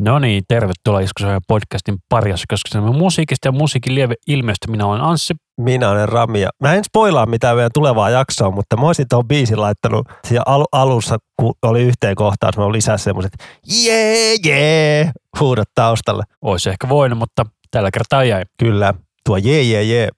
[0.00, 4.70] No niin, tervetuloa Iskusojan podcastin parissa, koska se musiikista ja musiikin lieve ilmeistä.
[4.70, 5.34] Minä olen Anssi.
[5.60, 6.40] Minä olen Rami.
[6.40, 10.42] Ja mä en spoilaa mitään meidän tulevaa jaksoa, mutta mä olisin tuon biisin laittanut siellä
[10.46, 13.32] al- alussa, kun oli yhteen kohtaan, mä lisää semmoiset
[13.84, 15.10] jee, jee,
[15.40, 16.24] huudot taustalle.
[16.42, 18.44] Olisi ehkä voinut, mutta tällä kertaa jäi.
[18.58, 18.94] Kyllä,
[19.24, 20.08] tuo jee, jee, jee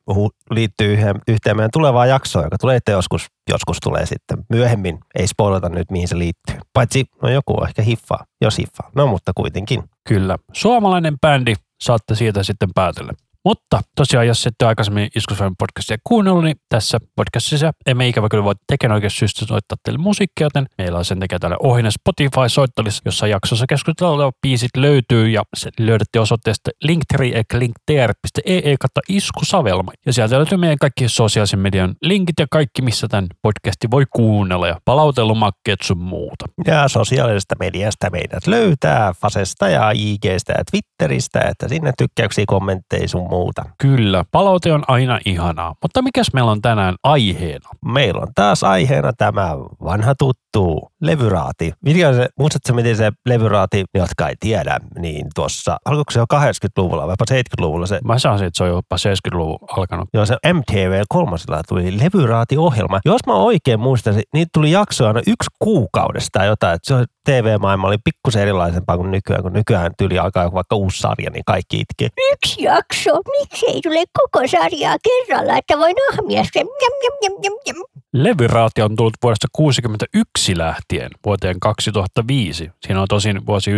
[0.51, 0.99] liittyy
[1.29, 4.99] yhteen, meidän tulevaan jaksoon, joka tulee joskus, joskus tulee sitten myöhemmin.
[5.15, 6.57] Ei spoilata nyt, mihin se liittyy.
[6.73, 8.91] Paitsi, no joku ehkä hiffaa, jos hiffaa.
[8.95, 9.83] No, mutta kuitenkin.
[10.09, 10.39] Kyllä.
[10.53, 13.13] Suomalainen bändi, saatte siitä sitten päätellä.
[13.45, 18.55] Mutta tosiaan, jos ette aikaisemmin Iskusfilmin podcastia kuunnellut, niin tässä podcastissa emme ikävä kyllä voi
[18.95, 23.65] oikeassa soittaa teille musiikkia, joten meillä on sen takia täällä ohine Spotify soittelis, jossa jaksossa
[23.69, 29.93] keskustellaan biisit löytyy ja se löydätte osoitteesta linktree eli linktr.ee kautta iskusavelma.
[30.07, 34.69] Ja sieltä löytyy meidän kaikki sosiaalisen median linkit ja kaikki, missä tämän podcasti voi kuunnella
[34.69, 36.45] ja palautelumakkeet sun muuta.
[36.67, 43.32] Ja sosiaalisesta mediasta meidät löytää Fasesta ja IGstä ja Twitteristä, että sinne tykkäyksiä, kommentteja sun
[43.33, 43.65] muuta.
[43.79, 45.75] Kyllä, palaute on aina ihanaa.
[45.83, 47.69] Mutta mikäs meillä on tänään aiheena?
[47.85, 51.73] Meillä on taas aiheena tämä vanha tuttu levyraati.
[51.85, 57.07] Mikä se, muistatko miten se levyraati, jotka ei tiedä, niin tuossa, alkoiko se jo 80-luvulla
[57.07, 58.01] vai 70-luvulla se?
[58.05, 60.09] Mä sanoisin, että se on jopa 70-luvun alkanut.
[60.15, 63.01] Joo, se MTV kolmasella tuli levyraati-ohjelma.
[63.05, 67.89] Jos mä oikein muistan, niin tuli jaksoa aina yksi kuukaudesta tai jotain, että se TV-maailma
[67.89, 72.09] oli pikkusen erilaisempaa kuin nykyään, kun nykyään tyyli alkaa vaikka uusi sarja, niin kaikki itkee.
[72.33, 76.67] Yksi jakso, miksi ei tule koko sarjaa kerralla, että voi nahmia sen.
[76.83, 77.77] Jam, jam, jam, jam, jam.
[78.15, 82.71] Levyraati on tullut vuodesta 1961 lähtien vuoteen 2005.
[82.87, 83.77] Siinä on tosin vuosi 1998-2001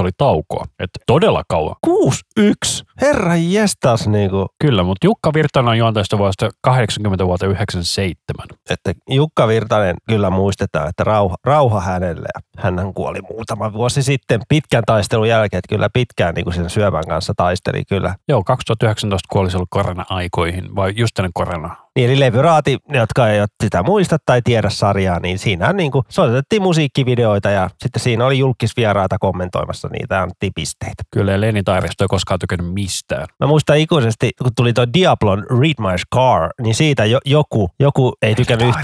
[0.00, 0.64] oli taukoa.
[0.78, 1.76] Että todella kauan.
[1.84, 2.84] 61?
[3.00, 4.46] Herra jestas niinku.
[4.58, 8.46] Kyllä, mutta Jukka Virtanen on juontaista vuodesta 80 vuoteen 97.
[8.70, 12.28] Että Jukka Virtanen kyllä muistetaan, että rauha, rauha hänelle.
[12.58, 17.06] Hän kuoli muutama vuosi sitten pitkän taistelun jälkeen, että kyllä pitkään niin kuin sen syövän
[17.08, 18.14] kanssa taisteli kyllä.
[18.28, 23.48] Joo, 2019 kuoli silloin korona-aikoihin, vai just ennen korona niin eli levyraati, jotka ei ole
[23.64, 28.38] sitä muista tai tiedä sarjaa, niin siinä niin kuin soitettiin musiikkivideoita ja sitten siinä oli
[28.38, 31.02] julkisvieraita kommentoimassa niitä annettiin pisteitä.
[31.10, 33.26] Kyllä ja Leni Tairisto ei koskaan tykännyt mistään.
[33.40, 38.12] Mä muistan ikuisesti, kun tuli tuo Diablon Read My Scar, niin siitä jo, joku, joku
[38.22, 38.74] ei tykännyt.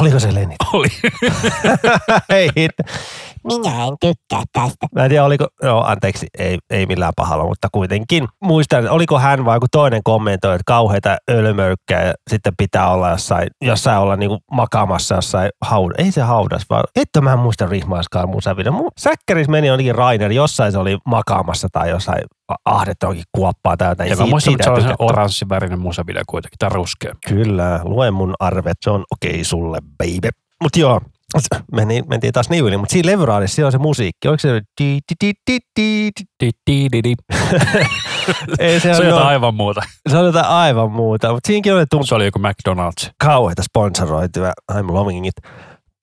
[0.00, 0.56] Oliko se Leni?
[0.72, 0.88] Oli.
[2.28, 2.50] ei,
[3.46, 4.86] minä en tykkää tästä.
[4.94, 8.28] Mä en tiedä, oliko, joo anteeksi, ei, ei millään pahalla, mutta kuitenkin.
[8.42, 13.48] Muistan, oliko hän vai joku toinen kommentoi, että kauheita ölmöykkää ja sitten pitää olla jossain,
[13.64, 15.94] jossain olla niinku makaamassa jossain haudas.
[15.98, 18.88] Ei se haudas, vaan että mä en muista rihmaiskaan musavideo.
[18.98, 22.24] Säkkäris meni onkin Rainer, jossain se oli makaamassa tai jossain
[22.64, 24.10] ahdetta onkin kuoppaa tai jotain.
[24.10, 27.14] Ja mä muistan, että se on se oranssivärinen musavideo kuitenkin, tai ruskea.
[27.28, 30.28] Kyllä, lue mun arvet, se on okei okay sulle, baby.
[30.62, 31.00] Mutta joo,
[31.72, 34.28] Meni, mentiin taas niin yli, mutta siinä levyraadissa on se musiikki.
[34.28, 34.62] Oliko se
[38.58, 39.80] Ei, se, on jotain aivan muuta.
[40.10, 43.10] Se on jotain aivan muuta, mutta siinäkin oli tum- Se oli joku McDonald's.
[43.20, 45.34] Kauheita sponsoroitua I'm loving it.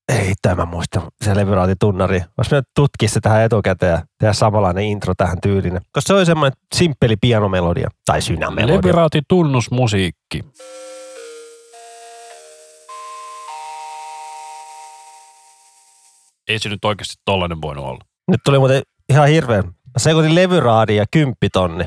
[0.10, 2.22] Ei tämä muista, se levyraatitunnari.
[2.38, 5.74] Olisi nyt tutkia se tähän etukäteen ja tehdä samanlainen intro tähän tyyliin.
[5.74, 8.78] Koska se oli semmoinen simppeli pianomelodia tai synämelodia.
[8.78, 10.44] Levyraati tunnusmusiikki.
[16.48, 18.00] Ei se nyt oikeasti tollainen voinut olla.
[18.32, 19.64] Nyt tuli muuten ihan hirveän.
[19.98, 21.84] Sekoitin levyraadi ja kymppitonni.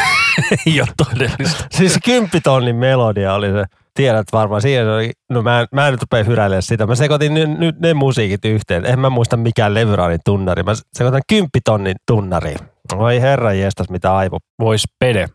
[0.66, 1.64] ei ole todellista.
[1.78, 3.64] siis kymppitonnin melodia oli se.
[3.94, 6.86] Tiedät varmaan, siihen oli, no mä en, mä en nyt rupea hyräilemään sitä.
[6.86, 8.86] Mä sekoitin nyt, nyt ne musiikit yhteen.
[8.86, 10.62] En mä muista mikään levyraadin tunnari.
[10.62, 12.54] Mä sekoitin kymppitonnin tunnari.
[12.98, 14.38] Voi herra jestas, mitä aivo.
[14.60, 15.28] Vois pede.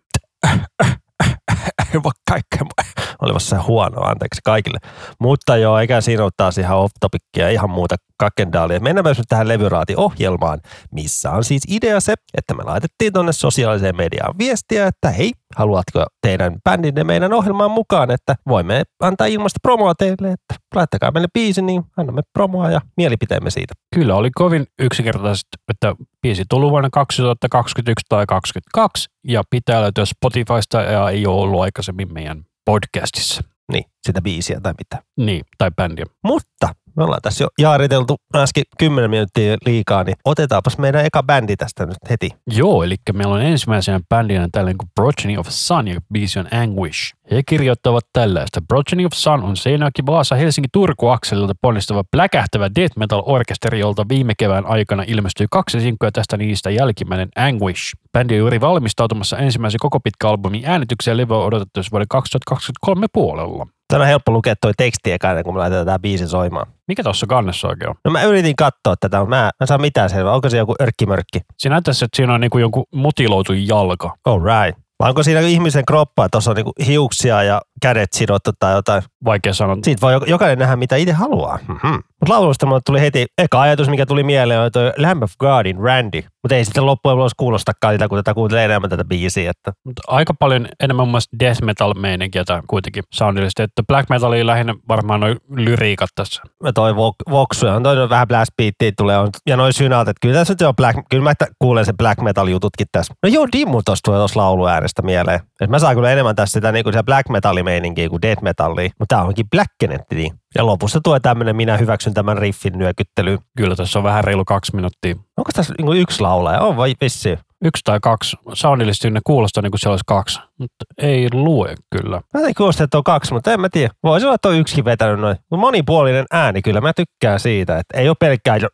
[2.03, 2.61] Voi kaikkea
[3.21, 4.79] olevassa huono, anteeksi kaikille.
[5.19, 8.79] Mutta joo, eikä siinä ole taas ihan off topicia, ihan muuta kakendaalia.
[8.79, 10.59] Mennään myös nyt tähän levyraati-ohjelmaan,
[10.91, 16.05] missä on siis idea se, että me laitettiin tuonne sosiaaliseen mediaan viestiä, että hei, haluatko
[16.21, 21.61] teidän bändinne meidän ohjelmaan mukaan, että voimme antaa ilmasta promoa teille, että laittakaa meille biisi,
[21.61, 23.73] niin annamme promoa ja mielipiteemme siitä.
[23.95, 30.81] Kyllä, oli kovin yksinkertaisesti, että biisi tuli vuonna 2021 tai 2022 ja pitää löytyä Spotifysta
[30.81, 33.43] ja ei ole ollut aikaisemmin meidän podcastissa.
[33.71, 35.03] Niin, sitä biisiä tai mitä.
[35.17, 36.05] Niin, tai bändiä.
[36.23, 41.55] Mutta me ollaan tässä jo jaariteltu äsken 10 minuuttia liikaa, niin otetaanpas meidän eka bändi
[41.55, 42.29] tästä nyt heti.
[42.47, 47.13] Joo, eli meillä on ensimmäisenä bändinä tällainen kuin Progeny of Sun ja biisi on Anguish.
[47.31, 48.61] He kirjoittavat tällaista.
[48.67, 54.05] Progeny of Sun on Seinäjoki Vaasa Helsinki Turku akselilta ponnistava pläkähtävä death metal orkesteri, jolta
[54.09, 57.81] viime kevään aikana ilmestyi kaksi sinkkuja tästä niistä jälkimmäinen Anguish.
[58.13, 63.67] Bändi on juuri valmistautumassa ensimmäisen koko pitkä albumin äänitykseen levy odotettu vuoden 2023 puolella.
[63.91, 66.67] Tämä on helppo lukea toi teksti ekana, kun me laitetaan tämä biisi soimaan.
[66.87, 67.95] Mikä tuossa kannessa oikein on?
[68.05, 70.33] No mä yritin katsoa tätä, mutta mä, en saa mitään selvää.
[70.33, 71.39] Onko se joku örkkimörkki?
[71.57, 74.15] Siinä näyttäisi, että siinä on niinku jonkun mutiloitu jalka.
[74.25, 74.81] All right.
[74.99, 79.03] Vai onko siinä ihmisen kroppa, että tuossa on niinku hiuksia ja kädet sidottu tai jotain?
[79.25, 79.77] Vaikea sanoa.
[79.83, 81.59] Siitä voi jokainen nähdä, mitä itse haluaa.
[81.67, 82.03] Mm-hmm.
[82.21, 85.79] Mutta laulusta mulle tuli heti, eka ajatus, mikä tuli mieleen, oli toi Lamb of Godin
[85.79, 86.21] Randy.
[86.43, 89.51] Mutta ei sitten loppujen lopuksi kuulostakaan sitä, kun tätä kuuntelee enemmän tätä biisiä.
[89.51, 89.71] Että.
[89.85, 93.63] Mutta aika paljon enemmän mun mielestä death metal meininkiä tai kuitenkin soundillisesti.
[93.63, 96.41] Että black metalia lähinnä varmaan noin lyriikat tässä.
[96.63, 100.07] Mä toi vok- voksu ja on toi vähän blast beattia tulee on, ja noin synat,
[100.07, 103.13] että kyllä tässä nyt on black, kyllä mä kuulen se black metal jututkin tässä.
[103.23, 105.39] No joo, Dimmu tosta tulee tuossa lauluäänestä mieleen.
[105.61, 108.89] Et mä saan kyllä enemmän tässä sitä niinku sitä black metal meininkiä kuin death metalia,
[108.99, 110.15] mutta tää onkin blackenetti.
[110.15, 110.33] Niin.
[110.55, 113.37] Ja lopussa tuo tämmönen minä hyväksyn tämän riffin nyökyttely.
[113.57, 115.15] Kyllä tässä on vähän reilu kaksi minuuttia.
[115.15, 116.61] Onko tässä niinku yksi laulaja?
[116.61, 117.37] On vai vissi?
[117.63, 118.37] Yksi tai kaksi.
[118.53, 122.21] Soundillisesti ne kuulostaa niin kuin siellä olisi kaksi, mutta ei lue kyllä.
[122.33, 123.93] Mä en kuulosta, että on kaksi, mutta en mä tiedä.
[124.03, 125.35] Voisi olla, että on yksikin vetänyt noin.
[125.51, 128.69] Mutta monipuolinen ääni kyllä, mä tykkään siitä, että ei ole pelkkää jo-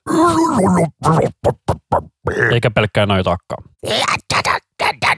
[2.52, 3.58] Eikä pelkkää noita takkaa.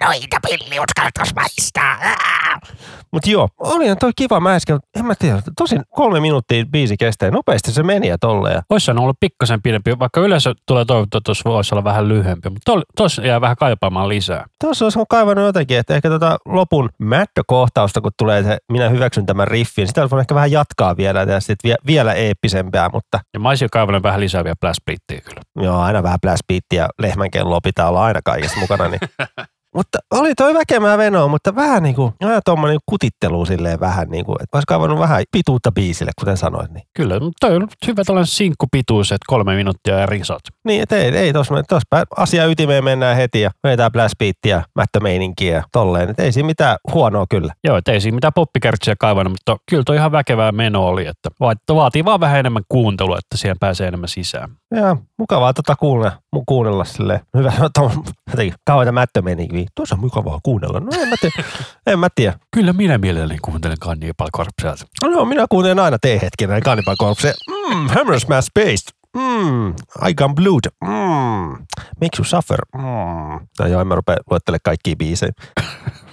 [0.03, 1.97] Noita pilli uskaltais maistaa.
[3.11, 7.31] Mutta joo, olihan toi kiva mä äsken, en mä tiedä, tosin kolme minuuttia biisi kestää,
[7.31, 8.55] nopeasti se meni ja tolleen.
[8.55, 12.49] Ja Olisi ollut pikkasen pidempi, vaikka yleensä tulee toivottua, että tuossa voisi olla vähän lyhyempi,
[12.49, 14.45] mutta tuossa jää vähän kaipaamaan lisää.
[14.63, 19.47] Tuossa olisi kaivannut jotenkin, että ehkä tota lopun mättökohtausta, kun tulee se, minä hyväksyn tämän
[19.47, 23.39] riffin, sitä olisi voinut ehkä vähän jatkaa vielä ja sitten vie, vielä eeppisempää, mutta Ja
[23.39, 25.41] mä olisin kaivannut vähän lisää vielä blast beattiä kyllä.
[25.67, 26.43] joo, aina vähän blast
[26.73, 28.87] ja lehmän kelloa pitää olla aina kaikessa mukana.
[28.87, 28.99] Niin.
[29.75, 34.25] mutta oli toi väkemää venoa, mutta vähän niin kuin, aina tuommoinen kutittelu silleen vähän niin
[34.25, 36.71] kuin, että olisi kaivannut vähän pituutta biisille, kuten sanoit.
[36.71, 40.39] Niin, Kyllä, mutta toi on hyvä tällainen sinkkupituus, että kolme minuuttia ja risat.
[40.65, 41.53] niin että ei, ei tuossa,
[42.17, 46.09] asia ytimeen mennään heti ja vedetään blast beattia, mättömeininkiä ja tolleen.
[46.09, 47.53] Et ei siinä mitään huonoa kyllä.
[47.63, 51.29] Joo, et ei siinä mitään poppikärtsiä kaivannut, mutta kyllä toi ihan väkevää meno oli, että
[51.39, 54.49] va- vaatii vaan vähän enemmän kuuntelua, että siihen pääsee enemmän sisään.
[54.75, 56.17] Ja mukavaa tota kuunnella,
[56.47, 57.19] kuunnella silleen.
[57.37, 57.91] Hyvä, tuo,
[58.29, 59.58] jotenkin kauheita mättömeininkiä.
[59.75, 60.79] Tuossa on mukavaa kuunnella.
[60.79, 61.43] No en mä tiedä.
[61.87, 62.33] en mä tiedä.
[62.55, 64.85] Kyllä minä mielelläni kuuntelen Cannibal Corpsealta.
[65.03, 67.33] No minä kuuntelen aina T-hetken näin Cannibal Corpse.
[67.49, 68.87] Mm, Hammersmash Based.
[69.17, 69.69] Mm,
[70.09, 70.61] I Gun Blood.
[70.83, 71.65] Mm,
[72.01, 72.59] Makes You Suffer.
[72.75, 73.47] Mm.
[73.59, 75.31] No joo, en mä rupea luettelemaan kaikkia biisejä.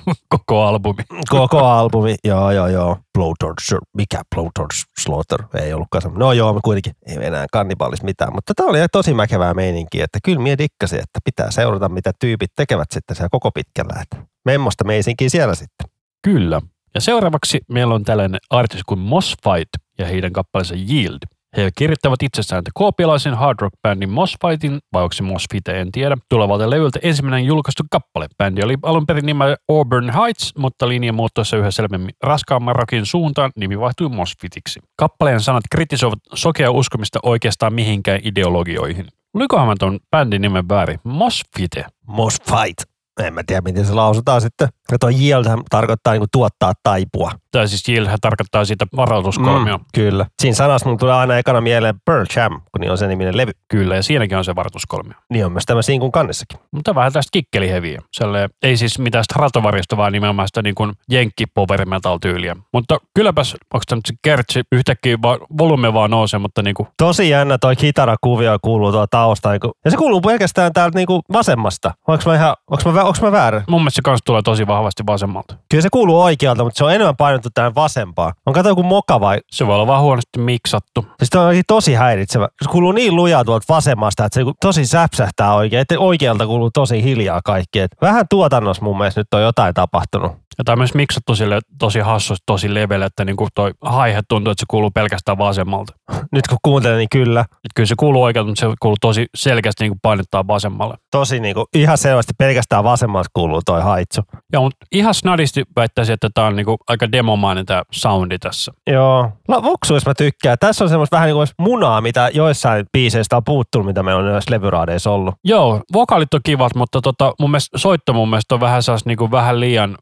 [0.28, 1.02] Koko albumi.
[1.28, 2.96] Koko albumi, joo joo joo.
[3.18, 6.26] Blowtorch, mikä Blowtorch Slaughter, ei ollutkaan semmoinen.
[6.26, 10.18] No joo, mä kuitenkin ei enää kannibaalis mitään, mutta tämä oli tosi mäkevää meininkiä, että
[10.24, 14.84] kyllä mie dikkasin, että pitää seurata, mitä tyypit tekevät sitten siellä koko pitkällä, että memmosta
[14.84, 15.88] meisinkin siellä sitten.
[16.22, 16.60] Kyllä.
[16.94, 21.18] Ja seuraavaksi meillä on tällainen artisti kuin Mosfight ja heidän kappaleensa Yield.
[21.56, 26.70] He kirjoittavat itsessään koopialaisen hard rock bändin Mosfightin, vai onko se Mosfite, en tiedä, tulevalta
[26.70, 28.26] levyltä ensimmäinen julkaistu kappale.
[28.38, 33.50] Bändi oli alun perin nimellä Auburn Heights, mutta linjan muuttuessa yhä selvemmin raskaamman rockin suuntaan
[33.56, 34.80] nimi vaihtui Mosfitiksi.
[34.96, 39.06] Kappaleen sanat kritisoivat sokea uskomista oikeastaan mihinkään ideologioihin.
[39.34, 41.00] Olikohan mä ton bändin nimen väärin?
[41.04, 41.84] Mosfite.
[42.06, 42.90] Most Fight.
[43.22, 44.68] En mä tiedä, miten se lausutaan sitten.
[44.92, 47.30] Ja tuo yield tarkoittaa niinku tuottaa taipua.
[47.56, 49.78] Tai siis Yield tarkoittaa siitä varoituskolmio.
[49.78, 49.84] Mm.
[49.94, 50.26] kyllä.
[50.42, 53.52] Siinä sanassa mun tulee aina ekana mieleen Pearl Jam, kun niin on se niminen levy.
[53.68, 55.14] Kyllä, ja siinäkin on se varoituskolmio.
[55.30, 56.60] Niin on myös tämä Sinkun kannessakin.
[56.70, 58.02] Mutta vähän tästä kikkeliheviä.
[58.12, 62.56] Sellainen, ei siis mitään stratovarjosta, vaan nimenomaan sitä niin kuin jenkki power metal tyyliä.
[62.72, 66.88] Mutta kylläpäs, onko tämä nyt se kertsi yhtäkkiä vaan, volyyme vaan nousee, mutta niin kuin,
[66.96, 69.50] Tosi jännä toi kitarakuvio kuuluu tuo tausta.
[69.50, 69.72] Niinku.
[69.84, 71.94] Ja se kuuluu pelkästään täältä niinku vasemmasta.
[72.08, 73.62] Onko mä, ihan, onks mä, onks mä väärä?
[73.68, 75.54] mun mielestä se kanssa tulee tosi vahvasti vasemmalta.
[75.70, 78.32] Kyllä se kuuluu oikealta, mutta se on enemmän painottu tähän vasempaan.
[78.46, 79.38] On kato joku moka vai?
[79.50, 81.06] Se voi olla vaan huonosti miksattu.
[81.18, 82.48] Siis toi on tosi häiritsevä.
[82.62, 85.80] Se kuuluu niin lujaa tuolta vasemmasta, että se tosi säpsähtää oikein.
[85.80, 87.80] Että oikealta kuuluu tosi hiljaa kaikki.
[87.80, 90.32] Et vähän tuotannossa mun mielestä nyt on jotain tapahtunut.
[90.58, 94.20] Ja tämä on myös miksattu sille tosi hassusti, tosi leveälle, että niin kuin toi haihe
[94.28, 95.92] tuntuu, että se kuuluu pelkästään vasemmalta.
[96.32, 97.40] Nyt kun kuuntelen, niin kyllä.
[97.40, 100.94] Et kyllä se kuuluu oikealta, mutta se kuuluu tosi selkeästi niin kuin painettaa vasemmalle.
[101.10, 104.22] Tosi niinku, ihan selvästi pelkästään vasemmalta kuuluu toi haitsu.
[104.52, 108.72] Ja mutta ihan snadisti väittäisin, että tämä on niin kuin aika demomainen tämä soundi tässä.
[108.86, 109.30] Joo.
[109.48, 110.56] La, voksuissa mä tykkään.
[110.60, 114.24] Tässä on semmoista vähän niin kuin munaa, mitä joissain biiseistä on puuttunut, mitä meillä on
[114.24, 115.34] myös levyraadeissa ollut.
[115.44, 119.30] Joo, vokaalit on kivat, mutta tota, mun mielestä, soitto mun mielestä on vähän, niin kuin
[119.30, 119.96] vähän liian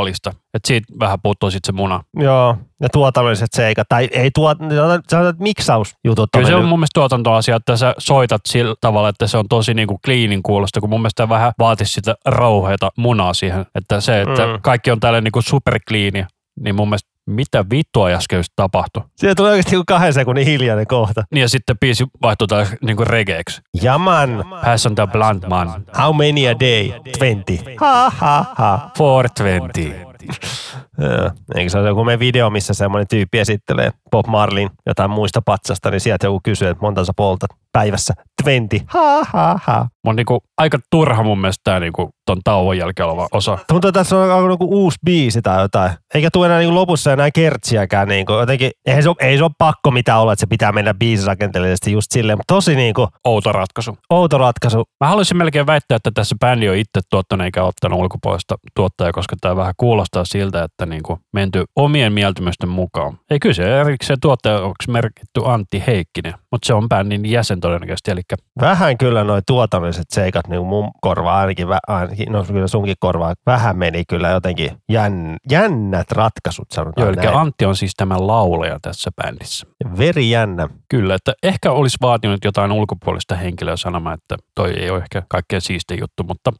[0.00, 0.30] turvallista.
[0.54, 2.02] Että siitä vähän puuttuu sitten se muna.
[2.16, 2.56] Joo.
[2.82, 3.88] Ja tuotannolliset seikat.
[3.88, 8.40] Tai ei tuot, sanotaan, että miksausjutut Kyllä se on mun mielestä tuotantoasia, että sä soitat
[8.46, 11.92] sillä tavalla, että se on tosi niin kuin cleanin kuulosta, kun mun mielestä vähän vaatisi
[11.92, 13.66] sitä rauheita munaa siihen.
[13.74, 14.62] Että se, että Mm.
[14.62, 16.26] kaikki on tällainen niin kuin supercleani,
[16.60, 19.02] niin mun mielestä mitä vittua äsken just tapahtui.
[19.16, 21.24] Siellä tulee oikeasti joku kahden sekunnin hiljainen kohta.
[21.30, 23.62] Niin ja sitten biisi vaihtui taas niin kuin regeeksi.
[23.82, 24.44] Jaman.
[24.64, 25.84] Pass on the blunt man.
[25.98, 26.92] How many a day?
[27.18, 27.52] 20.
[27.80, 28.90] Ha ha ha.
[28.98, 30.10] 420.
[31.54, 35.90] Eikö se ole joku meidän video, missä semmoinen tyyppi esittelee Bob Marlin jotain muista patsasta,
[35.90, 38.14] niin sieltä joku kysyy, että monta sä poltat päivässä.
[38.44, 38.76] 20.
[38.86, 39.86] Ha, ha, ha.
[40.06, 43.58] On niinku aika turha mun mielestä tää niinku ton tauon jälkeen oleva osa.
[43.68, 45.90] Tuntuu, että tässä on alkanut joku uusi biisi tai jotain.
[46.14, 48.08] Eikä tule enää niinku lopussa enää kertsiäkään.
[48.08, 48.32] Niinku.
[48.32, 51.92] Jotenkin, ei se, ole, ei se ole pakko mitään olla, että se pitää mennä biisirakenteellisesti
[51.92, 52.38] just silleen.
[52.38, 53.98] Mutta tosi niinku, Outo ratkaisu.
[54.10, 54.84] outo ratkaisu.
[55.04, 59.36] Mä haluaisin melkein väittää, että tässä bändi on itse tuottanut eikä ottanut ulkopuolista tuottajaa, koska
[59.40, 63.18] tämä vähän kuulostaa siltä, että niinku menty omien mieltymysten mukaan.
[63.30, 68.10] Ei kyllä se erikseen tuottaja onko merkitty Antti Heikkinen, mutta se on bändin jäsen todennäköisesti,
[68.10, 68.20] eli
[68.60, 73.76] Vähän kyllä noi tuotannolliset seikat niin mun korvaa ainakin, ainakin, no kyllä sunkin korvaa, vähän
[73.76, 77.36] meni kyllä jotenkin jänn, jännät ratkaisut sanotaan Joo, eli näin.
[77.36, 79.66] Antti on siis tämä laulaja tässä bändissä.
[79.98, 80.68] Veri jännä.
[80.88, 85.62] Kyllä, että ehkä olisi vaatinut jotain ulkopuolista henkilöä sanomaan, että toi ei ole ehkä kaikkein
[85.62, 86.52] siistein juttu, mutta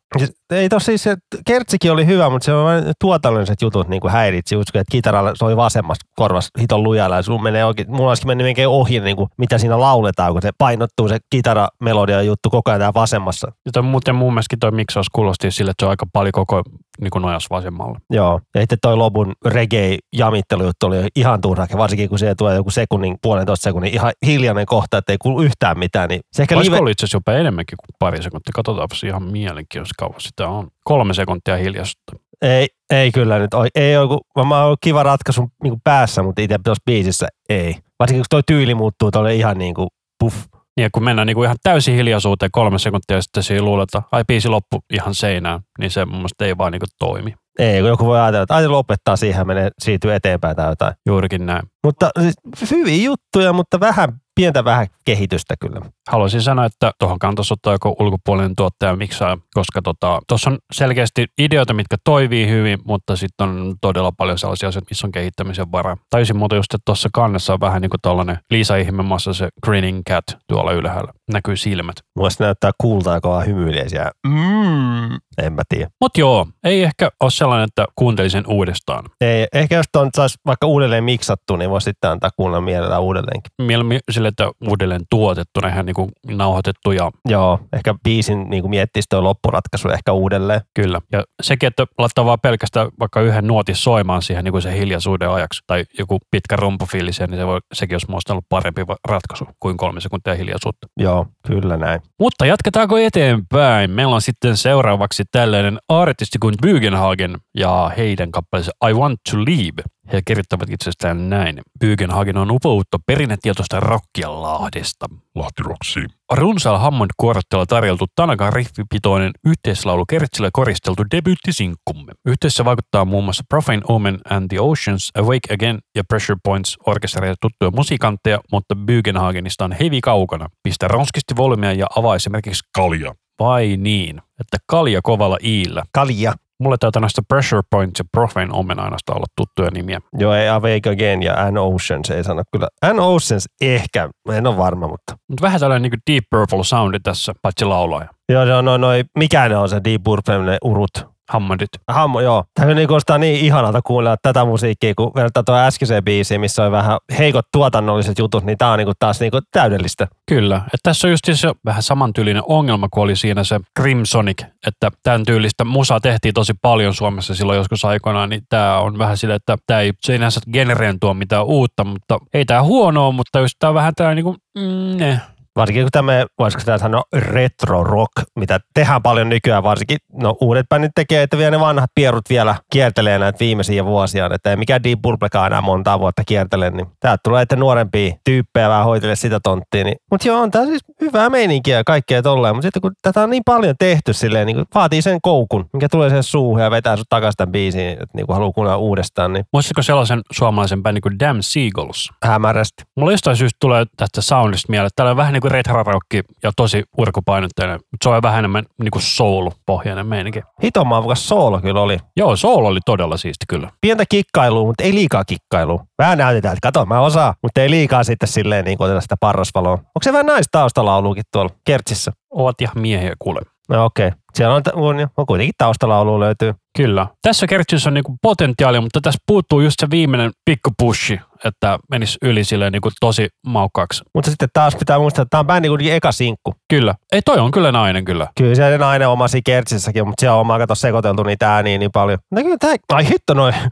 [0.51, 1.17] ei tos siis, se
[1.47, 4.55] kertsikin oli hyvä, mutta se on vain tuotannolliset jutut niin kuin häiritsi.
[4.55, 8.57] Just, että kitaralla soi vasemmassa korvassa hiton lujalla ja sun menee oikein, mulla olisikin mennyt
[8.67, 13.53] ohi, niin kuin, mitä siinä lauletaan, kun se painottuu se kitaramelodia juttu koko ajan vasemmassa.
[13.67, 16.63] ja toi, muuten mun mielestä toi miksaus kuulosti sille, että se on aika paljon koko
[17.01, 17.99] niin kuin nojas vasemmalle.
[18.11, 18.41] Joo.
[18.55, 23.19] Ja sitten toi lopun reggae jamittelujuttu oli ihan turha, varsinkin kun siihen tulee joku sekunnin,
[23.23, 26.09] puolentoista sekunnin ihan hiljainen kohta, että ei kuulu yhtään mitään.
[26.09, 28.53] Niin se ehkä live, ollut itse asiassa jopa enemmänkin kuin pari sekuntia?
[28.55, 30.69] Katsotaanpa ihan mielenkiintoista kauan sitä on.
[30.85, 32.13] Kolme sekuntia hiljaisuutta.
[32.43, 36.43] Ei, ei kyllä nyt, oi- ei ole, mä oon kiva ratkaisu niin kuin päässä, mutta
[36.43, 37.77] itse tuossa biisissä ei.
[37.99, 40.37] Varsinkin kun toi tyyli muuttuu tuolle ihan niin kuin puff.
[40.77, 43.83] Niin, ja kun mennään niin kuin ihan täysin hiljaisuuteen kolme sekuntia ja sitten siinä luulee,
[43.83, 47.35] että ai biisi loppu ihan seinään, niin se mun mielestä ei vaan niin kuin toimi.
[47.59, 50.95] Ei, kun joku voi ajatella, että ai se lopettaa siihen menee, siirtyy eteenpäin tai jotain.
[51.07, 51.63] Juurikin näin.
[51.85, 52.11] Mutta
[52.55, 54.09] siis, hyviä juttuja, mutta vähän,
[54.41, 55.81] pientä vähän kehitystä kyllä.
[56.09, 61.27] Haluaisin sanoa, että tuohon kannattaisi ottaa joku ulkopuolinen tuottaja miksaa, koska tuossa tota, on selkeästi
[61.39, 65.97] ideoita, mitkä toimii hyvin, mutta sitten on todella paljon sellaisia asioita, missä on kehittämisen varaa.
[66.11, 70.03] Taisin muuta just, että tuossa kannessa on vähän niin kuin tällainen Liisa Ihmemassa se grinning
[70.09, 71.13] cat tuolla ylhäällä.
[71.33, 71.97] Näkyy silmät.
[72.17, 74.11] Muista näyttää kuultaa, kun on hymyilee siellä.
[74.27, 75.91] Mm, en mä tiedä.
[76.01, 79.05] Mutta joo, ei ehkä ole sellainen, että kuuntelisin sen uudestaan.
[79.21, 83.53] Ei, ehkä jos ton saisi vaikka uudelleen miksattu, niin voisi sitten antaa kuunnella mielellään uudelleenkin.
[83.63, 89.07] Mieluummin sille, että uudelleen tuotettuna, ihan niin kuin nauhoitettu ja Joo, ehkä biisin niin miettisi
[89.11, 90.61] tuo loppuratkaisu ehkä uudelleen.
[90.75, 91.01] Kyllä.
[91.13, 95.31] Ja sekin, että laittaa vaan pelkästään vaikka yhden nuotin soimaan siihen niin kuin sen hiljaisuuden
[95.31, 99.49] ajaksi tai joku pitkä rumpufiili siihen, niin se voi, sekin olisi minusta ollut parempi ratkaisu
[99.61, 100.87] kuin kolme sekuntia hiljaisuutta.
[100.97, 102.01] Joo, kyllä näin.
[102.21, 103.91] Mutta jatketaanko eteenpäin?
[103.91, 109.83] Meillä on sitten seuraavaksi tällainen artisti kuin Bugenhagen ja heidän kappaleensa I Want to Leave.
[110.13, 111.61] He kirjoittavat itsestään näin.
[111.81, 115.07] Bugenhagen on upoutta perinnetietoista rockia Lahdesta.
[115.35, 116.01] Lahtiroksi.
[116.33, 122.13] Runsaalla Hammond kuorotteella tarjoltu Tanakan riffipitoinen yhteislaulu kertsillä koristeltu debyyttisinkkumme.
[122.27, 127.37] Yhteydessä vaikuttaa muun muassa Profane Omen and the Oceans, Awake Again ja Pressure Points orkestereita
[127.41, 130.49] tuttuja musiikantteja, mutta Bugenhagenista on hevi kaukana.
[130.63, 133.15] Pistä ronskisti volymia ja avaa esimerkiksi Kalja.
[133.41, 135.83] vai niin, että kalja kovalla iillä.
[135.93, 136.33] Kalja.
[136.61, 140.01] Mulle taitaa näistä Pressure Points ja Profane Omen ainoastaan olla tuttuja nimiä.
[140.19, 142.69] Joo, ei Awake Again ja An Oceans ei sano kyllä.
[142.83, 145.17] An Oceans ehkä, en ole varma, mutta.
[145.29, 148.09] Mutta vähän tällainen niin Deep Purple soundi tässä, paitsi laulaja.
[148.29, 151.10] Joo, on noin, noi, mikä ne on se Deep Purple, ne urut.
[151.31, 151.69] Hammondit.
[151.89, 152.45] Hammo, joo.
[152.55, 156.73] Tämä niin kuulostaa niin ihanalta kuunnella tätä musiikkia, kun vertaa tuo äskeiseen biisiin, missä on
[156.73, 160.09] vähän heikot tuotannolliset jutut, niin tämä on niinku taas niinku täydellistä.
[160.29, 160.57] Kyllä.
[160.57, 165.25] Että tässä on just se vähän samantyylinen ongelma kuin oli siinä se Crimsonic, että tämän
[165.25, 169.57] tyylistä musaa tehtiin tosi paljon Suomessa silloin joskus aikoinaan, niin tämä on vähän sille, että
[169.67, 173.75] tämä ei sinänsä genereen tuo mitään uutta, mutta ei tämä huonoa, mutta just tämä on
[173.75, 175.21] vähän tämä niinku, mm, ne.
[175.57, 180.67] Varsinkin kun tämä, voisiko tämä sanoa retro rock, mitä tehdään paljon nykyään, varsinkin no uudet
[180.69, 184.85] bändit tekee, että vielä ne vanhat pierut vielä kiertelee näitä viimeisiä vuosia, että ei mikään
[184.85, 189.41] Deep Purplekaan enää montaa vuotta kiertele, niin täältä tulee että nuorempia tyyppejä vähän hoitelle sitä
[189.43, 189.85] tonttia.
[189.85, 189.97] Niin.
[190.11, 193.31] Mutta joo, on tämä siis hyvää meininkiä ja kaikkea tolleen, mutta sitten kun tätä on
[193.31, 197.09] niin paljon tehty silleen, niin vaatii sen koukun, mikä tulee sen suuhun ja vetää sut
[197.09, 201.43] takaisin tämän biisiin, että niin haluaa kuunnella uudestaan, niin Muistatko sellaisen suomalaisen bändin kuin Damn
[201.43, 202.11] Seagulls?
[202.25, 202.85] hämärästi.
[202.97, 206.53] Mulla jostain syystä tulee tästä soundista mieleen, että täällä on vähän niin kuin retro-rockki ja
[206.57, 210.43] tosi urkupainotteinen, mutta se on vähän enemmän niin kuin soul-pohjainen meininki.
[210.63, 211.99] Hiton maavukas soolo kyllä oli.
[212.17, 213.71] Joo, soul oli todella siisti kyllä.
[213.81, 215.85] pientä kikkailua, mutta ei liikaa kikkailua.
[215.99, 219.73] Vähän näytetään, että kato, mä osaan, mutta ei liikaa sitten silleen niin oteta sitä parrasvaloa.
[219.73, 222.13] Onko se vähän naistaustalauluukin tuolla kertsissä?
[222.31, 223.41] Ovat ihan miehiä kuule.
[223.69, 224.07] No okei.
[224.09, 224.19] Okay.
[224.35, 226.55] Siellä on, on, on kuitenkin taustalaulu löytyy.
[226.77, 227.07] Kyllä.
[227.23, 232.19] Tässä kertsissä on niinku potentiaalia, mutta tässä puuttuu just se viimeinen pikku pushi, että menisi
[232.23, 234.03] yli silleen niinku tosi maukkaaksi.
[234.15, 236.55] Mutta sitten taas pitää muistaa, että tämä on bändi kuitenkin eka sinkku.
[236.69, 236.95] Kyllä.
[237.13, 238.27] Ei toi on kyllä nainen kyllä.
[238.39, 241.79] Kyllä se nainen on oma siinä kertsissäkin, mutta siellä on omaa kato sekoiteltu niitä ääniä
[241.79, 242.19] niin paljon.
[242.31, 243.55] No kyllä tää, ai hitto noin.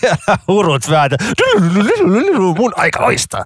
[0.00, 1.16] siellä hurut väätä.
[2.58, 3.44] Mun aika loistaa.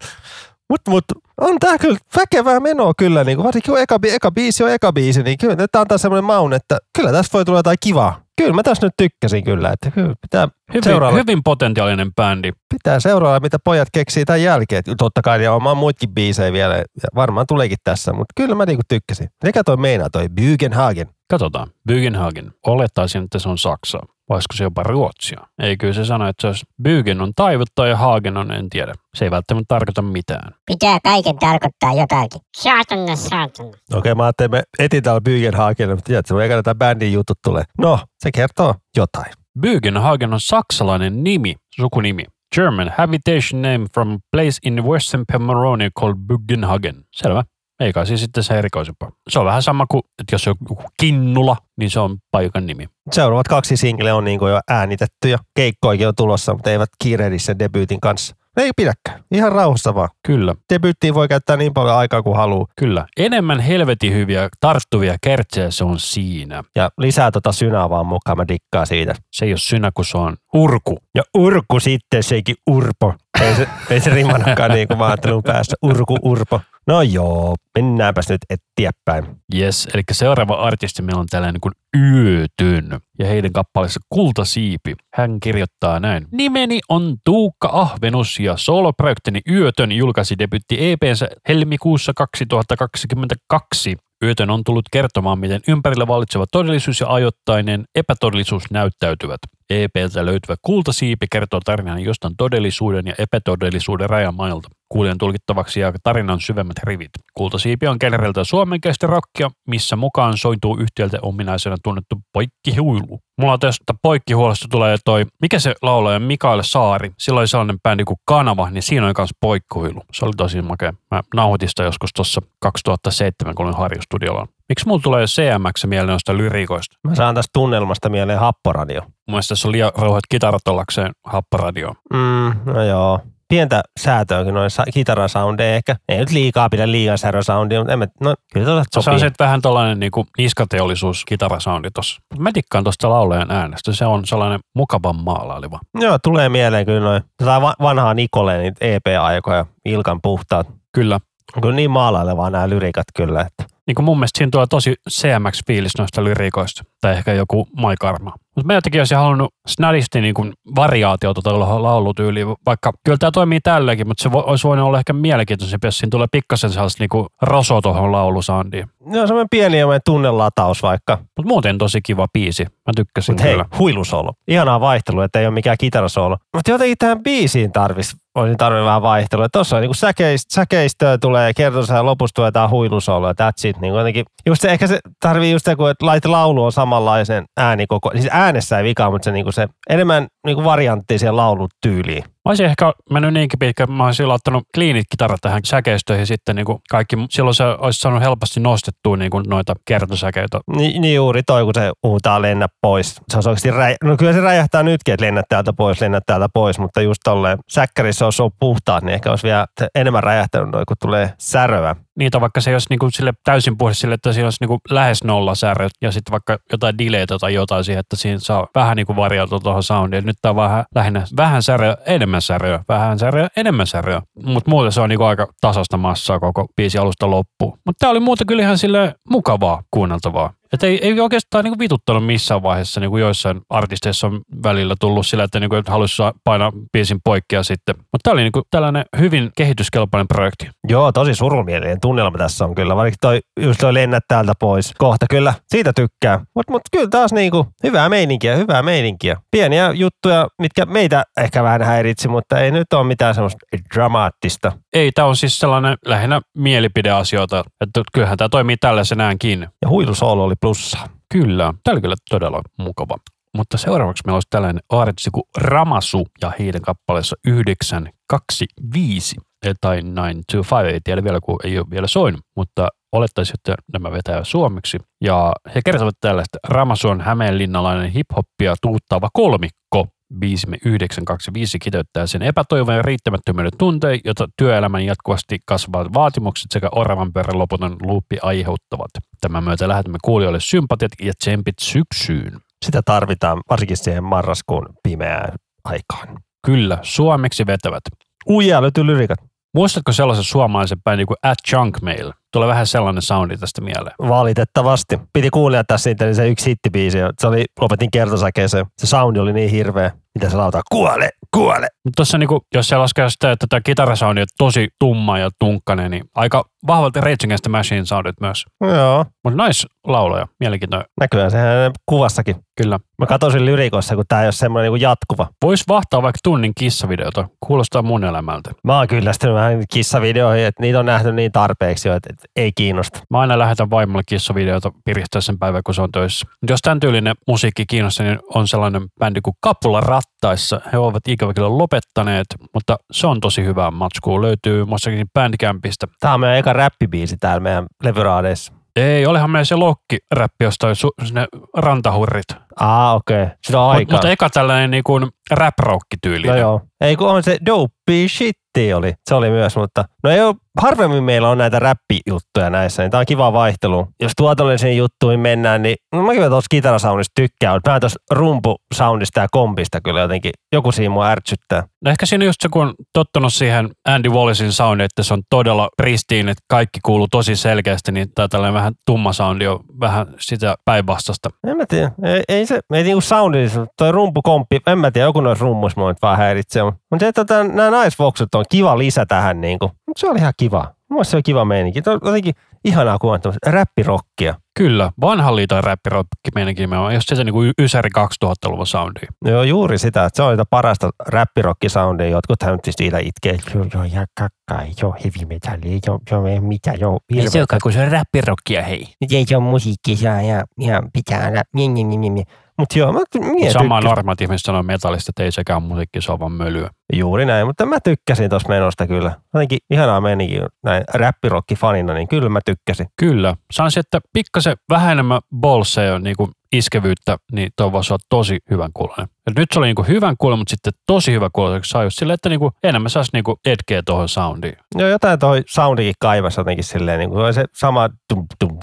[0.71, 1.05] Mutta mut,
[1.41, 4.93] on tää kyllä väkevää menoa kyllä, niin kuin, varsinkin kun eka, eka biisi on eka
[4.93, 8.21] biisi, niin kyllä tää antaa semmoinen maun, että kyllä tästä voi tulla jotain kivaa.
[8.37, 12.53] Kyllä mä tässä nyt tykkäsin kyllä, että kyllä pitää Hyvin, seuraava, hyvin potentiaalinen bändi.
[12.75, 14.83] pitää seuraava, mitä pojat keksii tämän jälkeen.
[14.99, 18.83] Totta kai ja omaa muitakin biisejä vielä, ja varmaan tuleekin tässä, mutta kyllä mä niinku
[18.89, 19.29] tykkäsin.
[19.45, 21.14] Mikä toi meinaa toi Bügenhagen?
[21.31, 21.69] Katsotaan.
[21.89, 22.53] Bügenhagen.
[22.67, 24.03] Olettaisin, että se on Saksaa.
[24.29, 25.41] Voisiko se jopa Ruotsia?
[25.63, 28.95] Ei kyllä se sano, että se olisi Bügen on taivuttaa ja Hagen on en tiedä.
[29.15, 30.53] Se ei välttämättä tarkoita mitään.
[30.67, 32.41] Pitää kaiken tarkoittaa jotakin.
[32.57, 33.71] Saatana, saatana.
[33.95, 37.65] Okei, mä ajattelin, että me etitään Bügenhagen, mutta tiedätkö, ekana tämä bändin jutut tulee.
[37.79, 39.33] No, se kertoo jotain.
[39.59, 42.25] Bügenhagen on saksalainen nimi, sukunimi.
[42.55, 47.05] German habitation name from a place in western Pomerania called Bügenhagen.
[47.13, 47.45] Selvä.
[47.81, 49.11] Ei kai siis sitten se erikoisempaa.
[49.29, 52.89] Se on vähän sama kuin, että jos on joku Kinnula, niin se on paikan nimi.
[53.13, 57.59] Seuraavat kaksi sinkleä on niin jo äänitetty ja keikkoikin on tulossa, mutta eivät kiirehdisi sen
[57.59, 58.37] debyytin kanssa.
[58.57, 59.25] Ei pidäkään.
[59.33, 60.09] Ihan rauhassa vaan.
[60.27, 62.67] Kyllä, Debyyttiin voi käyttää niin paljon aikaa kuin haluaa.
[62.77, 63.07] kyllä.
[63.17, 66.65] Enemmän helvetin hyviä tarttuvia kertsejä se on siinä.
[66.77, 69.15] Ja lisää tota synää vaan mukaan, mä dikkaan siitä.
[69.33, 70.99] Se ei ole synä, kun se on urku.
[71.15, 73.15] Ja urku sitten, seikin urpo.
[73.41, 75.77] Ei se, ei se rimmanutkaan niin kuin mä ajattelin päässä.
[75.83, 76.61] Urku, urpo.
[76.87, 79.37] No joo, mennäänpäs nyt eteenpäin.
[79.55, 83.01] Yes, eli seuraava artisti meillä on tällainen kuin Yötön.
[83.19, 84.95] Ja heidän kappaleessa Kultasiipi.
[85.15, 86.27] Hän kirjoittaa näin.
[86.33, 93.97] Nimeni on Tuukka Ahvenus ja soloprojektini Yötön julkaisi debytti EPnsä helmikuussa 2022.
[94.25, 99.41] Yötön on tullut kertomaan, miten ympärillä vallitseva todellisuus ja ajoittainen epätodellisuus näyttäytyvät.
[99.71, 104.69] EPltä löytyvä kultasiipi kertoo tarinan jostain todellisuuden ja epätodellisuuden rajamailta.
[104.95, 107.11] Kuulijan tulkittavaksi jää tarinan syvemmät rivit.
[107.35, 113.21] Kultasiipi on genereltä suomenkeistä rockia, missä mukaan sointuu yhtiöltä ominaisena tunnettu poikkihuilu.
[113.41, 118.17] Mulla tästä poikkihuolosta tulee toi, mikä se laulaja Mikael Saari, sillä oli sellainen bändi kuin
[118.25, 120.03] Kanava, niin siinä oli myös poikkihuilu.
[120.13, 120.93] Se oli tosi makea.
[121.11, 124.47] Mä nauhoitin sitä joskus tuossa 2007, kun olin Harjostudiolla.
[124.69, 126.97] Miksi mulla tulee CMX mieleen noista lyriikoista?
[127.05, 129.01] Mä saan tästä tunnelmasta mieleen happoradio.
[129.01, 131.95] Mun mielestä tässä on liian rauhat kitarat ollakseen happoradio.
[132.13, 133.21] Mm, no joo.
[133.55, 135.97] Pientä säätöäkin noin kitarasoundeja ehkä.
[136.09, 139.21] Ei nyt liikaa pidä liian särösoundia, mutta en mä, no kyllä tuolla Se on sopii.
[139.21, 142.21] se vähän tällainen niin niskateollisuus kitarasoundi tossa.
[142.39, 143.93] Mä tikkaan tuosta laulajan äänestä.
[143.93, 145.79] Se on sellainen mukavan maalaileva.
[146.01, 147.23] Joo, tulee mieleen kyllä noin.
[147.37, 150.67] Tätä va- vanhaa Nikole, niitä EP-aikoja, Ilkan puhtaat.
[150.95, 151.21] Kyllä.
[151.57, 154.95] On kyllä niin maalailevaa nämä lyrikat kyllä, että Niin kuin mun mielestä siinä tulee tosi
[155.11, 156.85] CMX-fiilis noista lyriikoista.
[157.01, 158.33] Tai ehkä joku Maikarma.
[158.57, 163.61] Mutta mä jotenkin olisin halunnut snadisti niin kuin variaatiota tuolla laulutyyliin, vaikka kyllä tämä toimii
[163.61, 167.09] tälläkin, mutta se vo, olisi voinut olla ehkä mielenkiintoisempi, jos siinä tulee pikkasen sellaista niin
[167.09, 168.87] kuin roso tuohon laulusaandiin.
[169.07, 171.17] ne on semmoinen pieni ja tunnelataus vaikka.
[171.17, 172.65] Mutta muuten tosi kiva biisi.
[172.65, 173.65] Mä tykkäsin Mutta hei, kyllä.
[173.79, 174.33] huilusolo.
[174.49, 176.37] Ihanaa vaihtelua, että ei ole mikään kitarasolo.
[176.55, 179.49] Mutta jotenkin tähän biisiin tarvis, olisin tarvinnut vähän vaihtelua.
[179.49, 183.81] Tuossa on niinku säkeist, säkeistöä tulee, kertosa ja lopussa tulee tää huilusolo ja that's it.
[183.81, 187.45] Niin jotenkin, just se, ehkä se tarvii just se, kun et lait laulu on samanlaisen
[187.57, 188.11] äänikoko.
[188.13, 192.25] Siis äänessä ei vikaa, mutta se, niinku se enemmän niinku variantti siihen laulutyyliin.
[192.45, 196.67] Mä olisin ehkä mennyt niinkin pitkä, mä olisin laittanut kliinit kitarat tähän säkeistöihin sitten niin
[196.67, 200.61] kuin kaikki, silloin se olisi saanut helposti nostettua niin kuin noita kertosäkeitä.
[200.77, 203.15] Niin, niin juuri toi, kun se huutaa lennä pois.
[203.29, 203.97] Se on oikeasti räjä...
[204.05, 207.59] No kyllä se räjähtää nytkin, että lennät täältä pois, lennät täältä pois, mutta just tolleen
[207.69, 211.97] säkkärissä olisi ollut puhtaat, niin ehkä olisi vielä enemmän räjähtänyt noin, kun tulee säröä.
[212.19, 214.69] Niitä vaikka se ei olisi niin kuin sille täysin puhdas sille, että siinä olisi niin
[214.69, 218.67] kuin lähes nolla säröt ja sitten vaikka jotain delaytä tai jotain siihen, että siinä saa
[218.75, 220.27] vähän niin kuin variaatio tuohon soundiin.
[220.27, 224.23] Nyt tämä on vähän lähinnä vähän säröä, enemmän säröä, vähän säröä, enemmän säröä.
[224.45, 227.79] Mutta muuten se on niin kuin aika tasasta massaa koko biisi alusta loppuun.
[227.87, 230.53] Mutta tämä oli muuten kyllä ihan sille mukavaa kuunneltavaa.
[230.73, 235.27] Että ei, ei oikeastaan niin vituttanut missään vaiheessa, niin kuin joissain artisteissa on välillä tullut
[235.27, 237.95] sillä, että, niin kuin, että haluaisi saa- painaa biisin poikkea sitten.
[237.99, 240.71] Mutta tämä oli niin kuin tällainen hyvin kehityskelpoinen projekti.
[240.89, 244.93] Joo, tosi surumielinen tunnelma tässä on kyllä, vaikka toi, just toi lennät täältä pois.
[244.99, 246.41] Kohta kyllä, siitä tykkää.
[246.55, 249.37] Mutta mut kyllä taas niinku hyvää meininkiä, hyvää meininkiä.
[249.51, 253.59] Pieniä juttuja, mitkä meitä ehkä vähän häiritsi, mutta ei nyt ole mitään semmoista
[253.95, 254.73] dramaattista.
[254.93, 259.69] Ei, tämä on siis sellainen lähinnä mielipideasioita, että kyllähän tämä toimii tällaisenaankin.
[259.83, 260.99] Ja huilusoolo oli plussa.
[261.33, 263.17] Kyllä, tämä oli kyllä todella mukava.
[263.57, 269.37] Mutta seuraavaksi meillä olisi tällainen artisti kuin Ramasu ja heidän kappaleessa 925
[269.81, 274.45] tai 925, ei tiedä vielä, kun ei ole vielä soinut, mutta olettaisin, että nämä vetää
[274.45, 274.99] suomeksi.
[275.21, 280.07] Ja he kertovat tällaista, Ramasu on hämeenlinnalainen hip-hoppia tuuttava kolmikko.
[280.39, 287.33] Biisimme 925 kiteyttää sen epätoivon ja riittämättömyyden tunteen, jota työelämän jatkuvasti kasvavat vaatimukset sekä oravan
[287.33, 289.11] pyörän loputon luuppi aiheuttavat.
[289.41, 292.61] Tämän myötä lähetämme kuulijoille sympatiat ja tsempit syksyyn.
[292.85, 296.39] Sitä tarvitaan varsinkin siihen marraskuun pimeään aikaan.
[296.67, 298.03] Kyllä, suomeksi vetävät.
[298.49, 299.39] Uijaa löytyy lyrikat.
[299.75, 302.33] Muistatko sellaisen suomalaisen bändin kuin At Junk Mail?
[302.55, 304.15] Tulee vähän sellainen soundi tästä mieleen.
[304.19, 305.21] Valitettavasti.
[305.33, 307.19] Piti kuunnella tässä niitä, niin se yksi hittibiisi.
[307.39, 308.87] Se oli, lopetin kertosäkeeseen.
[308.99, 310.11] Se soundi oli niin hirveä.
[310.35, 310.83] Mitä se lautaa?
[310.93, 311.89] Kuole, kuole.
[312.05, 316.11] Mutta tuossa niinku, jos se laskee sitä, että tämä kitarasoundi on tosi tumma ja tunkkainen,
[316.11, 318.65] niin aika vahvalti Rage Against the Machine soundit myös.
[318.81, 319.25] Joo.
[319.45, 321.09] Mutta nice laulaja, mielenkiintoinen.
[321.21, 322.57] Näkyy sehän kuvassakin.
[322.83, 322.99] Kyllä.
[323.19, 325.49] Mä katsoin lyrikossa, kun tää ei ole semmoinen niin jatkuva.
[325.65, 327.49] Vois vahtaa vaikka tunnin kissavideota.
[327.67, 328.71] Kuulostaa mun elämältä.
[328.85, 332.73] Mä oon kyllästynyt vähän kissavideoihin, että niitä on nähty niin tarpeeksi jo, että, että ei
[332.75, 333.21] kiinnosta.
[333.31, 336.47] Mä aina lähetän vaimolle kissavideota piristää sen päivän, kun se on töissä.
[336.63, 340.81] Mut jos tämän tyylinen musiikki kiinnostaa, niin on sellainen bändi kuin Kapula Rattaissa.
[340.93, 344.43] He ovat ikävä kyllä lopettaneet, mutta se on tosi hyvää matskua.
[344.43, 346.07] Löytyy muissakin Bandcampista.
[346.21, 348.73] Tää on meidän eka räppibiisi täällä meidän levyraadeissa.
[348.97, 352.47] Ei, olihan meillä se lokki-räppi jostain su- sinne rantahurrit.
[352.81, 353.43] Aa, okei.
[353.43, 353.57] Okay.
[353.67, 354.15] Sitä on aikaa.
[354.15, 355.75] mutta eka tällainen niin kuin rap
[356.23, 356.47] tyyli.
[356.47, 356.81] No joo.
[357.01, 359.15] Ei kun on se dope shitti oli.
[359.29, 363.21] Se oli myös, mutta no ei ole, harvemmin meillä on näitä räppijuttuja näissä, niin tää
[363.21, 364.09] on kiva vaihtelu.
[364.21, 369.41] Jos tuotollisiin juttuihin mennään, niin no mä kyllä tuossa kitarasoundista tykkään, mutta mä tuossa rumpusoundista
[369.41, 371.83] ja kompista kyllä jotenkin, joku siinä mua ärtsyttää.
[372.05, 375.43] No ehkä siinä just se, kun on tottunut siihen Andy Wallacein soundiin, että se on
[375.51, 380.27] todella ristiin, että kaikki kuuluu tosi selkeästi, niin tämä tällainen vähän tumma soundi on vähän
[380.41, 381.51] sitä päinvastasta.
[381.67, 382.11] En mä tiedä.
[382.25, 383.59] Ei, ei se, ei niinku soundi,
[383.99, 386.83] toi rumpukomppi, en mä tiedä, joku noissa rummuissa mua nyt vaan häiritsee.
[386.85, 389.91] Mutta se, että nämä naisvoksut on kiva lisä tähän niinku.
[390.17, 390.95] Se oli ihan kiva.
[391.15, 392.03] Mun se on kiva meininki.
[392.03, 394.55] Tuo on jotenkin ihanaa kuulla tämmöistä räppirokkia.
[394.79, 399.29] Kyllä, vanhan liiton räppirokki meidänkin me on, jos se niinku y- Ysäri 2000-luvun soundia.
[399.45, 400.25] Joo, juuri sitä.
[400.25, 402.29] Että se on sitä parasta räppirokkisoundia.
[402.29, 403.59] Jotkut hän nyt siitä itkee.
[403.75, 407.79] Joo, joo, ja kakka, joo, heavy metalli, joo, joo, ei mitä, joo, hirveä.
[407.83, 409.07] kun se on räppirokkia, hei.
[409.31, 411.63] Ei se ole musiikki saa ja, ja pitää olla.
[411.75, 412.47] Niin, niin, niin, niin, niin.
[412.79, 414.09] Mutta joo, mä, minä Sama tykkäsin.
[414.17, 416.91] normaat ihmiset sanoo metallista, että ei sekään musiikki, se on vaan mölyä.
[417.13, 419.33] Juuri näin, mutta mä tykkäsin tuosta menosta kyllä.
[419.55, 423.07] Jotenkin ihanaa menikin näin räppirokkifanina, niin kyllä mä tykkäsin.
[423.17, 423.55] Kyllä.
[423.73, 428.91] Sanoisin, että pikkasen vähän enemmän bolseja niin kuin iskevyyttä, niin tuo voisi olla tosi hyvän
[428.95, 429.27] kuulonen.
[429.47, 432.05] Et nyt se oli niin kuin hyvän kuulonen, mutta sitten tosi hyvä kuulonen, kun saa
[432.05, 434.77] just silleen, että niin kuin enemmän saisi niin kuin edkeä tuohon soundiin.
[434.95, 438.74] Joo, jotain toi soundikin kaivasi jotenkin silleen, niin kuin se sama tum, tum,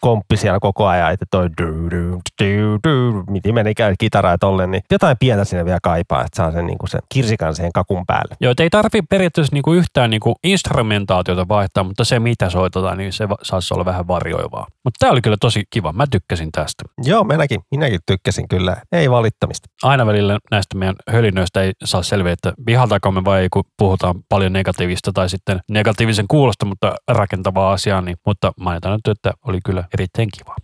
[0.00, 4.70] komppi siellä koko ajan, että toi du, du, du, du, miten menikään kitaraa ja tolleen,
[4.70, 8.06] niin jotain pientä sinne vielä kaipaa, että saa sen, niin kuin sen kirsikan siihen kakun
[8.06, 8.36] päälle.
[8.40, 13.28] Joo, ei tarvitse periaatteessa niinku yhtään niinku instrumentaatiota vaihtaa, mutta se mitä soitetaan, niin se
[13.28, 14.66] va- saisi olla vähän varjoivaa.
[14.84, 16.84] Mutta tämä oli kyllä tosi kiva, mä tykkäsin tästä.
[17.02, 19.68] Joo, minäkin, minäkin tykkäsin kyllä, ei valittamista.
[19.82, 24.52] Aina välillä näistä meidän hölinöistä ei saa selviä, että vihaltaako me vai kun puhutaan paljon
[24.52, 29.77] negatiivista tai sitten negatiivisen kuulosta, mutta rakentavaa asiaa, niin, mutta mainitaan nyt, että oli kyllä
[29.94, 30.56] erittäin kiva.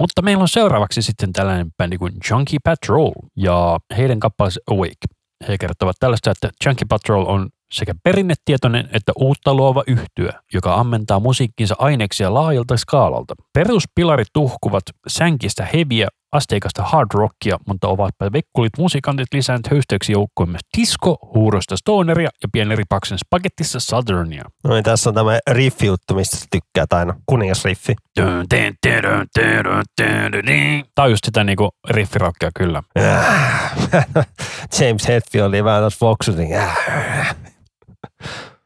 [0.00, 5.06] Mutta meillä on seuraavaksi sitten tällainen bändi kuin Junkie Patrol ja heidän kappaleensa Awake.
[5.48, 11.20] He kertovat tällaista, että Junkie Patrol on sekä perinnetietoinen että uutta luova yhtyö, joka ammentaa
[11.20, 13.34] musiikkinsa aineksia laajalta skaalalta.
[13.52, 20.60] Peruspilarit tuhkuvat sänkistä heviä asteikasta hard rockia, mutta ovat vekkulit musiikantit lisänneet höysteeksi joukkoon myös
[20.78, 24.44] disco, huurosta stoneria ja pienripaksen spagettissa southernia.
[24.64, 27.94] No niin, tässä on tämä riffi juttu, mistä sä tykkäät aina, kuningasriffi.
[30.94, 32.82] Tämä on just sitä niinku riffirockia kyllä.
[34.80, 36.00] James Hetfield oli vähän tuossa.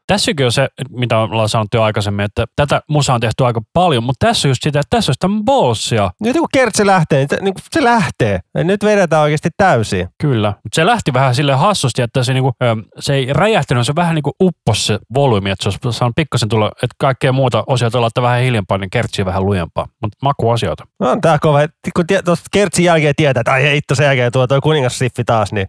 [0.07, 4.03] Tässäkin on se, mitä ollaan sanottu jo aikaisemmin, että tätä musaa on tehty aika paljon,
[4.03, 6.11] mutta tässä on just sitä, että tässä on sitä bossia.
[6.21, 8.39] Nyt kun kertsi lähtee, niin se, niin se lähtee.
[8.57, 10.07] Ja nyt vedetään oikeasti täysin.
[10.21, 10.53] Kyllä.
[10.63, 12.51] Mutta se lähti vähän sille hassusti, että se, niinku,
[12.99, 16.67] se ei räjähtänyt, se vähän niinku uppos se volyymi, että se olisi saanut pikkasen tulla,
[16.67, 19.87] että kaikkea muuta osia olla vähän hiljempaa, niin kertsi vähän lujempaa.
[20.01, 20.83] Mutta makuasioita.
[20.99, 21.59] No on tää kova.
[21.95, 25.53] Kun tie, tuosta kertsin jälkeen tietää, että ai hitto sen jälkeen tuo toi kuningassiffi taas,
[25.53, 25.67] niin.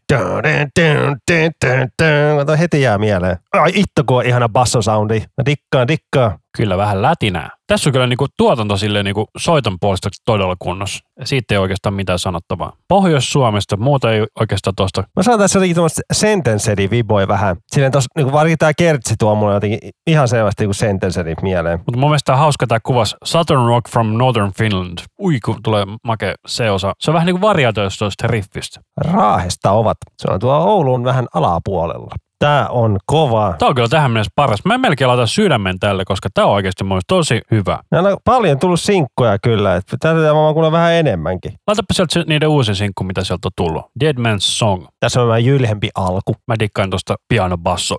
[2.47, 3.37] Toi heti jää mieleen.
[3.53, 5.21] Ai itto, kun on ihana bassosoundi.
[5.21, 6.39] Mä dikkaan, dikkaan.
[6.57, 7.51] Kyllä vähän lätinää.
[7.67, 10.99] Tässä on kyllä niinku tuotanto silleen niinku soiton puolesta todella kunnossa.
[11.25, 12.73] Siitä ei oikeastaan mitään sanottavaa.
[12.89, 15.05] Pohjois-Suomesta, muuta ei oikeastaan tuosta.
[15.17, 17.57] Mä sanon tässä jotenkin tuommoista sentenseri viboi vähän.
[17.73, 21.79] Silleen tos, niin varsinkin tää kertsi tuo mulle jotenkin ihan selvästi niin sentenseri mieleen.
[21.79, 24.99] Mutta mun mielestä hauska tämä kuvas Southern Rock from Northern Finland.
[25.23, 26.93] Ui, kun tulee make se osa.
[27.01, 28.81] Se on vähän niin kuin variaatioista tuosta riffistä.
[28.97, 29.97] Raahesta ovat.
[30.19, 32.15] Se on tuo Oulun vähän alapuolella.
[32.39, 33.55] Tää on kova.
[33.59, 34.65] Tämä on kyllä tähän mennessä paras.
[34.65, 37.79] Mä melkein laitan sydämen tälle, koska tämä on oikeasti mun tosi hyvä.
[37.91, 39.77] Täällä on paljon tullut sinkkoja kyllä.
[39.77, 41.53] että Tätä mä kuulla vähän enemmänkin.
[41.67, 43.85] Laitapa sieltä niiden uusin sinkku, mitä sieltä on tullut.
[44.01, 44.87] Dead Man's Song.
[45.01, 46.37] Tässä on vähän jylhempi alku.
[46.49, 47.97] Mä dikkaan tuosta piano basso.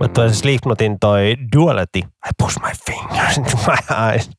[0.00, 1.98] Mutta toi Slipknotin toi Duality.
[1.98, 4.30] I push my fingers into my eyes.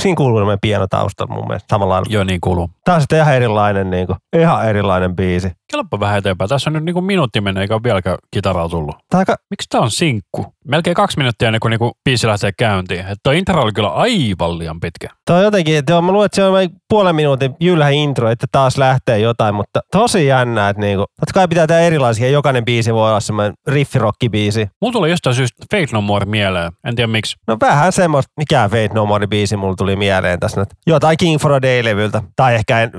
[0.00, 2.08] Siinä kuuluu tämmöinen pieno taustalla mun mielestä samalla lailla.
[2.10, 2.70] Joo, niin kuuluu.
[2.84, 5.52] Tää on sitten ihan erilainen, niin kuin, ihan erilainen biisi.
[5.70, 6.48] Kelappa vähän eteenpäin.
[6.48, 8.96] Tässä on nyt niinku minuutti mennyt, eikä ole vieläkään kitaraa tullut.
[9.10, 10.54] Tää aika, Miksi tää on sinkku?
[10.64, 13.06] Melkein kaksi minuuttia ennen kuin niinku biisi lähtee käyntiin.
[13.06, 15.08] Että intro oli kyllä aivan liian pitkä.
[15.26, 18.30] Toi on jotenkin, että joo, mä luulen, että se on vain puolen minuutin jylhä intro,
[18.30, 22.64] että taas lähtee jotain, mutta tosi jännää, että niinku, totta kai pitää tehdä erilaisia, jokainen
[22.64, 24.68] biisi voi olla semmoinen riffirokkibiisi.
[24.80, 26.72] Mulla tuli jostain syystä Fate No More mieleen.
[26.84, 27.36] En tiedä miksi.
[27.46, 30.68] No vähän semmoista, mikä Fate No More biisi mulla tuli mieleen tässä nyt.
[30.86, 32.90] Jotain King for a Day-levyltä, tai ehkä en,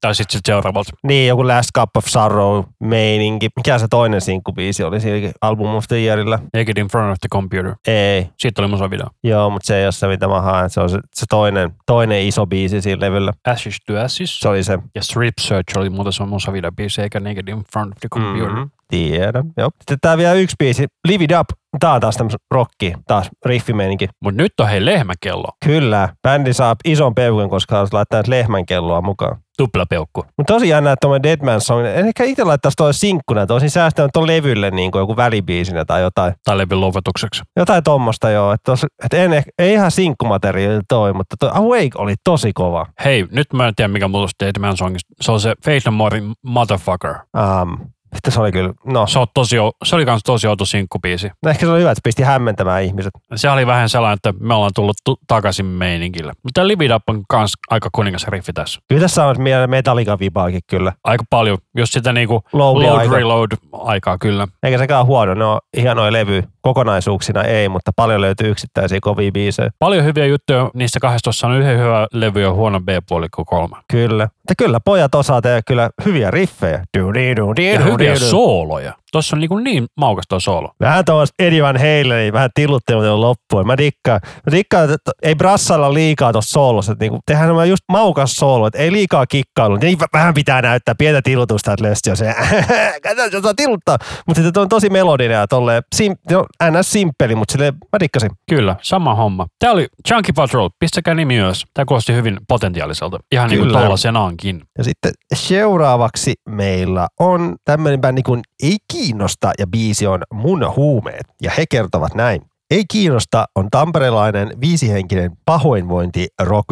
[0.00, 0.90] Tai sitten sit seuraavalta.
[1.02, 3.48] niin joku Last Cup of Sorrow meininki.
[3.56, 6.38] Mikä se toinen sinkkubiisi oli siinä Album of the Yearillä?
[6.56, 7.74] Naked in front of the computer.
[7.86, 9.06] Ei, Siitä oli musavideo.
[9.24, 10.70] joo, mutta se ei ole se, mitä mä haen.
[10.70, 13.32] Se on se, se toinen, toinen iso biisi siinä levyllä.
[13.48, 14.40] Ashes to Ashes.
[14.40, 14.78] Se oli se.
[14.94, 18.54] Ja Strip Search oli muuten se musavideo biisi, eikä Naked in front of the computer.
[18.56, 19.70] Mm, tiedän, joo.
[19.80, 21.48] Sitten tää vielä yksi biisi, Live It Up.
[21.80, 24.08] Tää on taas tämmöistä rocki, taas riffimeininki.
[24.24, 25.48] Mutta nyt on hei lehmäkello.
[25.64, 29.36] Kyllä, bändi saa ison peukun, koska haluaisi laittaa lehmän kelloa mukaan.
[29.60, 30.24] Tuplapeukku.
[30.38, 34.10] Mutta tosi jännä, että tuommoinen Deadman Song, ehkä itse laittaisi toi sinkkuna, että olisin säästänyt
[34.12, 36.34] ton levylle niin kuin joku välibiisinä tai jotain.
[36.44, 37.42] Tai levyn lopetukseksi.
[37.56, 41.90] Jotain tommosta joo, että, tos, että en, ehkä- ei ihan sinkkumateriaali toi, mutta toi Awake
[41.94, 42.86] oli tosi kova.
[43.04, 45.14] Hei, nyt mä en tiedä mikä mulla on Dead Man Songista.
[45.20, 47.14] Se on se Fate No Morein Motherfucker.
[47.14, 47.78] Um,
[48.14, 51.30] sitten se oli kyllä, no, Se, on tosi, se oli kans tosi outo sinkkubiisi.
[51.44, 53.12] no ehkä se oli hyvä, että se pisti hämmentämään ihmiset.
[53.34, 56.32] Se oli vähän sellainen, että me ollaan tullut tu- takaisin meininkille.
[56.42, 58.80] Mutta Live It Up on kans aika kuningas riffi tässä.
[58.88, 60.92] Kyllä tässä on Metallica vibaakin kyllä.
[61.04, 63.14] Aika paljon, jos sitä niinku Load, load aika.
[63.16, 64.48] reload aikaa kyllä.
[64.62, 69.70] Eikä sekään huono, ne on hienoja levy kokonaisuuksina ei, mutta paljon löytyy yksittäisiä kovia biisejä.
[69.78, 73.76] Paljon hyviä juttuja, niistä kahdesta on yhden hyvä levy ja huono B-puoli kuin kolme.
[73.90, 74.24] Kyllä.
[74.24, 76.84] Mutta kyllä pojat osaa tehdä kyllä hyviä riffejä.
[76.98, 78.20] Dudi, dudi, Ja dudi, hyviä dudi.
[78.20, 78.92] sooloja.
[79.12, 80.70] Tuossa on niinku niin maukas tuo soolo.
[80.80, 83.66] Vähän tuossa Eddie Van Halen, vähän tiluttelu loppuun.
[83.66, 86.96] Mä dikkaan, mä dikkaan että ei brassalla liikaa tuossa soolossa.
[87.00, 89.76] Niinku, tehdään semmoinen just maukas soolo, että ei liikaa kikkailu.
[89.76, 92.34] Niin vähän pitää näyttää pientä tilutusta, että lösti se.
[93.02, 93.98] Kato, se osaa tiluttaa.
[94.26, 96.92] Mutta sitten on tosi melodinen ja tolleen, sim, no, ns.
[96.92, 98.30] simppeli, mutta silleen mä dikkasin.
[98.50, 99.46] Kyllä, sama homma.
[99.58, 101.64] Tämä oli Chunky Patrol, pistäkää nimi ylös.
[101.74, 103.18] Tämä kuulosti hyvin potentiaaliselta.
[103.32, 103.80] Ihan niin kuin Kyllä.
[103.80, 104.62] tollasenaankin.
[104.78, 111.26] Ja sitten seuraavaksi meillä on tämmöinen bändi kuin Ei kiinnosta ja biisi on Mun huumeet.
[111.42, 112.42] Ja he kertovat näin.
[112.70, 116.66] Ei kiinnosta on tamperelainen viisihenkinen pahoinvointi rock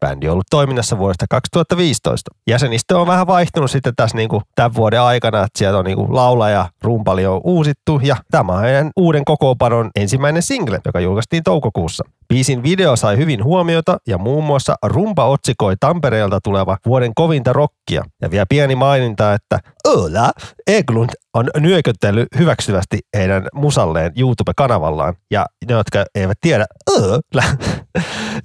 [0.00, 2.30] Bändi on ollut toiminnassa vuodesta 2015.
[2.46, 6.68] Jäsenistö on vähän vaihtunut sitten tässä niinku tämän vuoden aikana, että sieltä on niinku laulaja,
[6.82, 12.04] rumpali on uusittu ja tämä on heidän uuden kokoonpanon ensimmäinen single, joka julkaistiin toukokuussa.
[12.30, 18.04] Biisin video sai hyvin huomiota ja muun muassa rumpa otsikoi Tampereelta tuleva vuoden kovinta rockia.
[18.22, 20.32] Ja vielä pieni maininta, että Ola
[20.66, 25.14] Eglund on nyököttänyt hyväksyvästi heidän musalleen YouTube-kanavallaan.
[25.30, 27.44] Ja ne, jotka eivät tiedä Ola,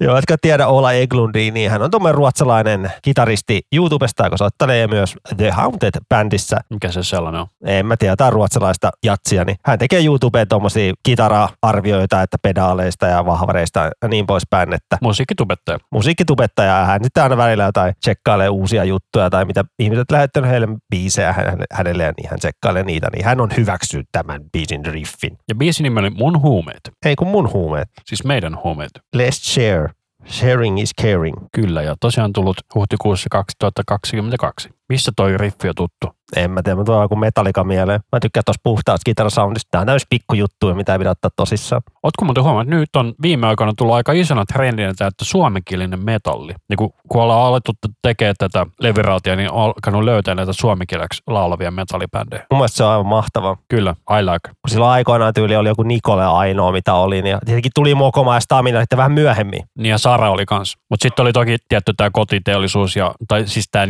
[0.00, 5.50] jotka tiedä Ola Eglundia, niin hän on tuommoinen ruotsalainen kitaristi YouTubesta, joka soittelee myös The
[5.50, 7.46] Haunted-bändissä Mikä se sellainen on?
[7.64, 13.26] en mä tiedä, jotain ruotsalaista jatsia, niin hän tekee YouTubeen tuommoisia kitara-arvioita, että pedaaleista ja
[13.26, 15.78] vahvareista ja niin poispäin, että Musiikkitubettaja.
[15.92, 20.68] musiikkitubettaja ja hän sitten aina välillä jotain tsekkailee uusia juttuja tai mitä ihmiset lähettänyt heille
[20.90, 25.38] biisejä hänelle, hänelle ja niin hän tsekkailee niitä, niin hän on hyväksynyt tämän biisin riffin.
[25.48, 26.80] Ja biisin nimi oli Mun huumeet.
[27.04, 27.88] Ei kun mun huumeet.
[28.04, 28.90] Siis meidän huumeet.
[29.16, 29.88] Let's share.
[30.28, 31.36] Sharing is caring.
[31.52, 34.75] Kyllä, ja tosiaan tullut huhtikuussa 2022.
[34.88, 36.16] Missä toi riffi on tuttu?
[36.36, 38.00] En mä tiedä, mä tuon joku metallika mieleen.
[38.12, 39.68] Mä tykkään tuosta puhtaasta kitarasoundista.
[39.70, 41.82] Tää on täys pikkujuttuja, mitä ei pidä ottaa tosissaan.
[42.02, 46.52] Ootko muuten huomannut, että nyt on viime aikoina tullut aika isona trendinä että suomenkielinen metalli.
[46.68, 47.72] Niin kun, kun ollaan alettu
[48.02, 52.46] tekemään tätä leviraatia, niin on alkanut löytää näitä suomenkieleksi laulavia metallibändejä.
[52.50, 53.56] Mun mielestä se on aivan mahtavaa.
[53.68, 54.48] Kyllä, I like.
[54.48, 58.40] kun silloin aikoinaan tyyli oli joku Nikole ainoa, mitä oli, niin tietenkin tuli Mokoma ja
[58.40, 59.62] Stamina sitten vähän myöhemmin.
[59.78, 60.76] Niin ja Sara oli kans.
[60.90, 63.86] Mutta sitten oli toki tietty tämä kotiteollisuus, ja, tai siis tämä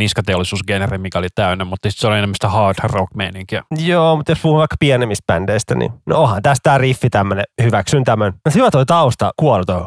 [0.86, 3.62] niskateollisuusgenre, mikä oli täynnä, mutta sitten se oli enemmän sitä hard rock meininkiä.
[3.78, 8.04] Joo, mutta jos puhuu vaikka pienemmistä bändeistä, niin no onhan tästä tää riffi tämmönen, hyväksyn
[8.04, 8.32] tämän.
[8.44, 9.80] No hyvä toi tausta, kuoro toi,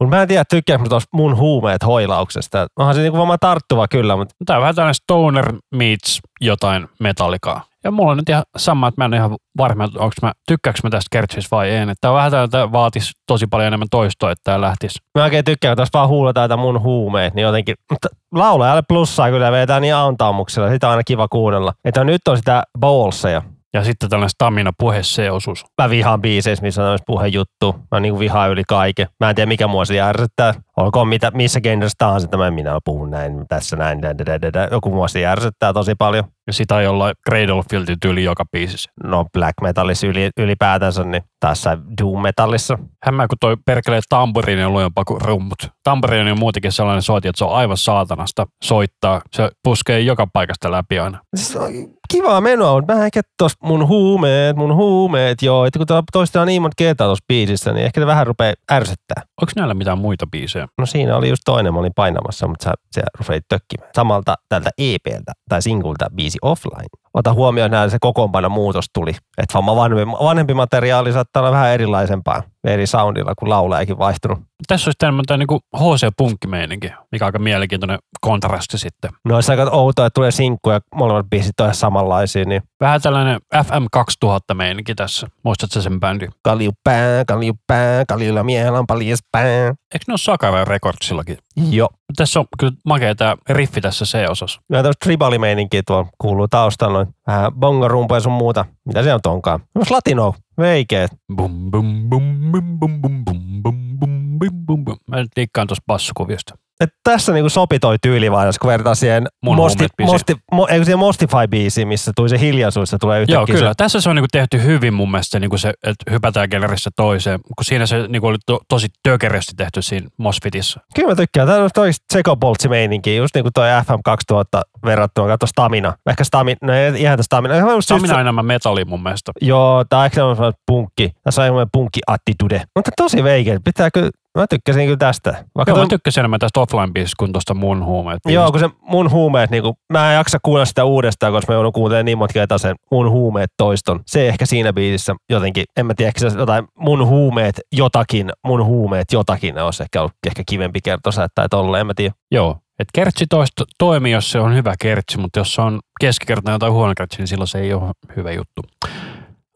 [0.00, 2.66] Mutta mä en tiedä, tykkääkö tuossa mun huumeet hoilauksesta.
[2.78, 7.71] Onhan se niinku varmaan tarttuva kyllä, mutta Tämä on vähän tällainen stoner meets jotain metallikaa.
[7.84, 10.32] Ja mulla on nyt ihan sama, että mä en ole ihan varma, että onko mä,
[10.48, 11.90] tykkääkö mä tästä kertsissä vai en.
[11.90, 14.98] Että on vähän täältä vaatisi tosi paljon enemmän toistoa, että tämä lähtisi.
[15.18, 19.30] mä oikein tykkään, kun tässä vaan huuletaan tätä mun huumeet, niin jotenkin, mutta laulajalle plussaa
[19.30, 21.72] kyllä vetää niin antaumuksella, sitä on aina kiva kuunnella.
[21.84, 23.42] Että nyt on sitä bowlseja.
[23.74, 25.64] Ja sitten tällainen stamina puhe C-osuus.
[25.82, 27.76] Mä vihaan biiseissä, missä on tämmöistä puhejuttu.
[27.90, 29.06] Mä niin vihaan yli kaiken.
[29.20, 30.54] Mä en tiedä, mikä mua se järsyttää.
[30.76, 34.68] Olkoon mitä, missä genressä tahansa tämä minä puhun näin, tässä näin, dä, dä, dä, dä.
[34.70, 36.24] joku muasti ärsyttää tosi paljon.
[36.46, 38.90] Ja sitä ei olla Cradle of Filthy tyyli joka biisissä.
[39.04, 42.78] No black metallissa yli, ylipäätänsä, niin tässä doom metallissa.
[43.04, 45.58] Hämmää, kun toi perkelee tamburiini on lujempaa kuin rummut.
[45.84, 49.20] Tamburiini on muutenkin sellainen soiti, että se on aivan saatanasta soittaa.
[49.32, 51.18] Se puskee joka paikasta läpi aina.
[51.36, 51.72] Siis on
[52.12, 55.66] kivaa menoa, mutta mä ehkä tos mun huumeet, mun huumeet, joo.
[55.66, 59.22] Että kun toistetaan niin monta kertaa tuossa biisissä, niin ehkä ne vähän rupeaa ärsyttää.
[59.42, 60.61] Onko näillä mitään muita biisejä?
[60.78, 63.90] No siinä oli just toinen, mä olin painamassa, mutta sä, sä rupeat tökkimään.
[63.96, 67.01] Samalta tältä EPltä tai singulta biisi Offline.
[67.14, 69.12] Ota huomioon, että se kokoonpano muutos tuli.
[69.38, 74.38] Että vanhempi, vanhempi materiaali saattaa olla vähän erilaisempaa eri soundilla, kun laulajakin vaihtunut.
[74.68, 79.10] Tässä olisi enemmän tämä niinku HC-punkkimeininki, mikä on aika mielenkiintoinen kontrasti sitten.
[79.24, 83.02] No olisi aika outoa, että tulee sinkku ja molemmat biisit on ihan samanlaisia, niin Vähän
[83.02, 83.86] tällainen FM
[84.26, 85.26] 2000-meininki tässä.
[85.42, 86.28] Muistatko sen bändi?
[86.42, 89.66] kalju pää, kalju pää, kaljulla mielan paljas pää.
[89.68, 91.38] Eikö ne ole Sakara Recordsillakin?
[91.70, 91.88] Joo.
[92.16, 94.60] Tässä on kyllä makea tämä riffi tässä C-osassa.
[94.70, 98.64] Ja tämmöistä tribalimeininkiä tuolla kuuluu taustalla, noin vähän bongarumpa ja sun muuta.
[98.84, 99.60] Mitä se on onkaan?
[99.74, 101.10] Myös latino, veikeet.
[101.36, 104.96] Bum, bum, bum, bum, bum, bum, bum, bum, bum, bum, bum, bum.
[105.06, 106.54] Mä nyt liikkaan tuossa bassukuviosta.
[106.82, 110.66] Et tässä niinku sopi toi tyyli vaan, jos kun vertaa siihen, Mun mosti, mosti, mo,
[110.70, 113.36] eikö siihen Mostify-biisiin, missä tuli se hiljaisuus, se tulee yhtäkkiä.
[113.36, 113.70] Joo, kyllä.
[113.70, 117.40] Se, Tässä se on niinku tehty hyvin mun mielestä, niinku se, että hypätään genressä toiseen.
[117.40, 120.80] Kun siinä se niinku oli to, tosi tökerösti tehty siinä Mosfitissa.
[120.94, 121.48] kyllä mä tykkään.
[121.48, 125.28] Tämä on toi Tsekoboltsi-meininki, just niin kuin toi FM 2000 verrattuna.
[125.28, 125.94] Kato Stamina.
[126.06, 127.54] Ehkä Stamina, no ei ihan tästä Stamina.
[127.80, 129.32] Samina on enemmän metalli mun mielestä.
[129.40, 131.10] Joo, tää on ehkä semmoinen punkki.
[131.24, 132.62] Tässä on semmoinen punkki-attitude.
[132.76, 133.58] Mutta tosi veikeä.
[133.64, 135.44] Pitääkö, mä tykkäsin kyllä tästä.
[135.56, 138.18] Vaikka mä tykkäsin enemmän tästä offline-biisistä kuin tuosta mun huumeet.
[138.28, 141.56] Joo, kun se mun huumeet, niin kuin, mä en jaksa kuulla sitä uudestaan, koska mä
[141.56, 144.00] joudun kuuntelemaan niin monta kertaa sen mun huumeet toiston.
[144.06, 148.64] Se ehkä siinä biisissä jotenkin, en mä tiedä, ehkä se jotain mun huumeet jotakin, mun
[148.64, 152.14] huumeet jotakin, ne olisi ehkä ollut ehkä kivempi kertosa tai tolle, en mä tiedä.
[152.30, 152.58] Joo.
[152.78, 156.70] Et kertsi toisto, toimii, jos se on hyvä kertsi, mutta jos se on keskikertainen tai
[156.70, 158.62] huono kertsi, niin silloin se ei ole hyvä juttu.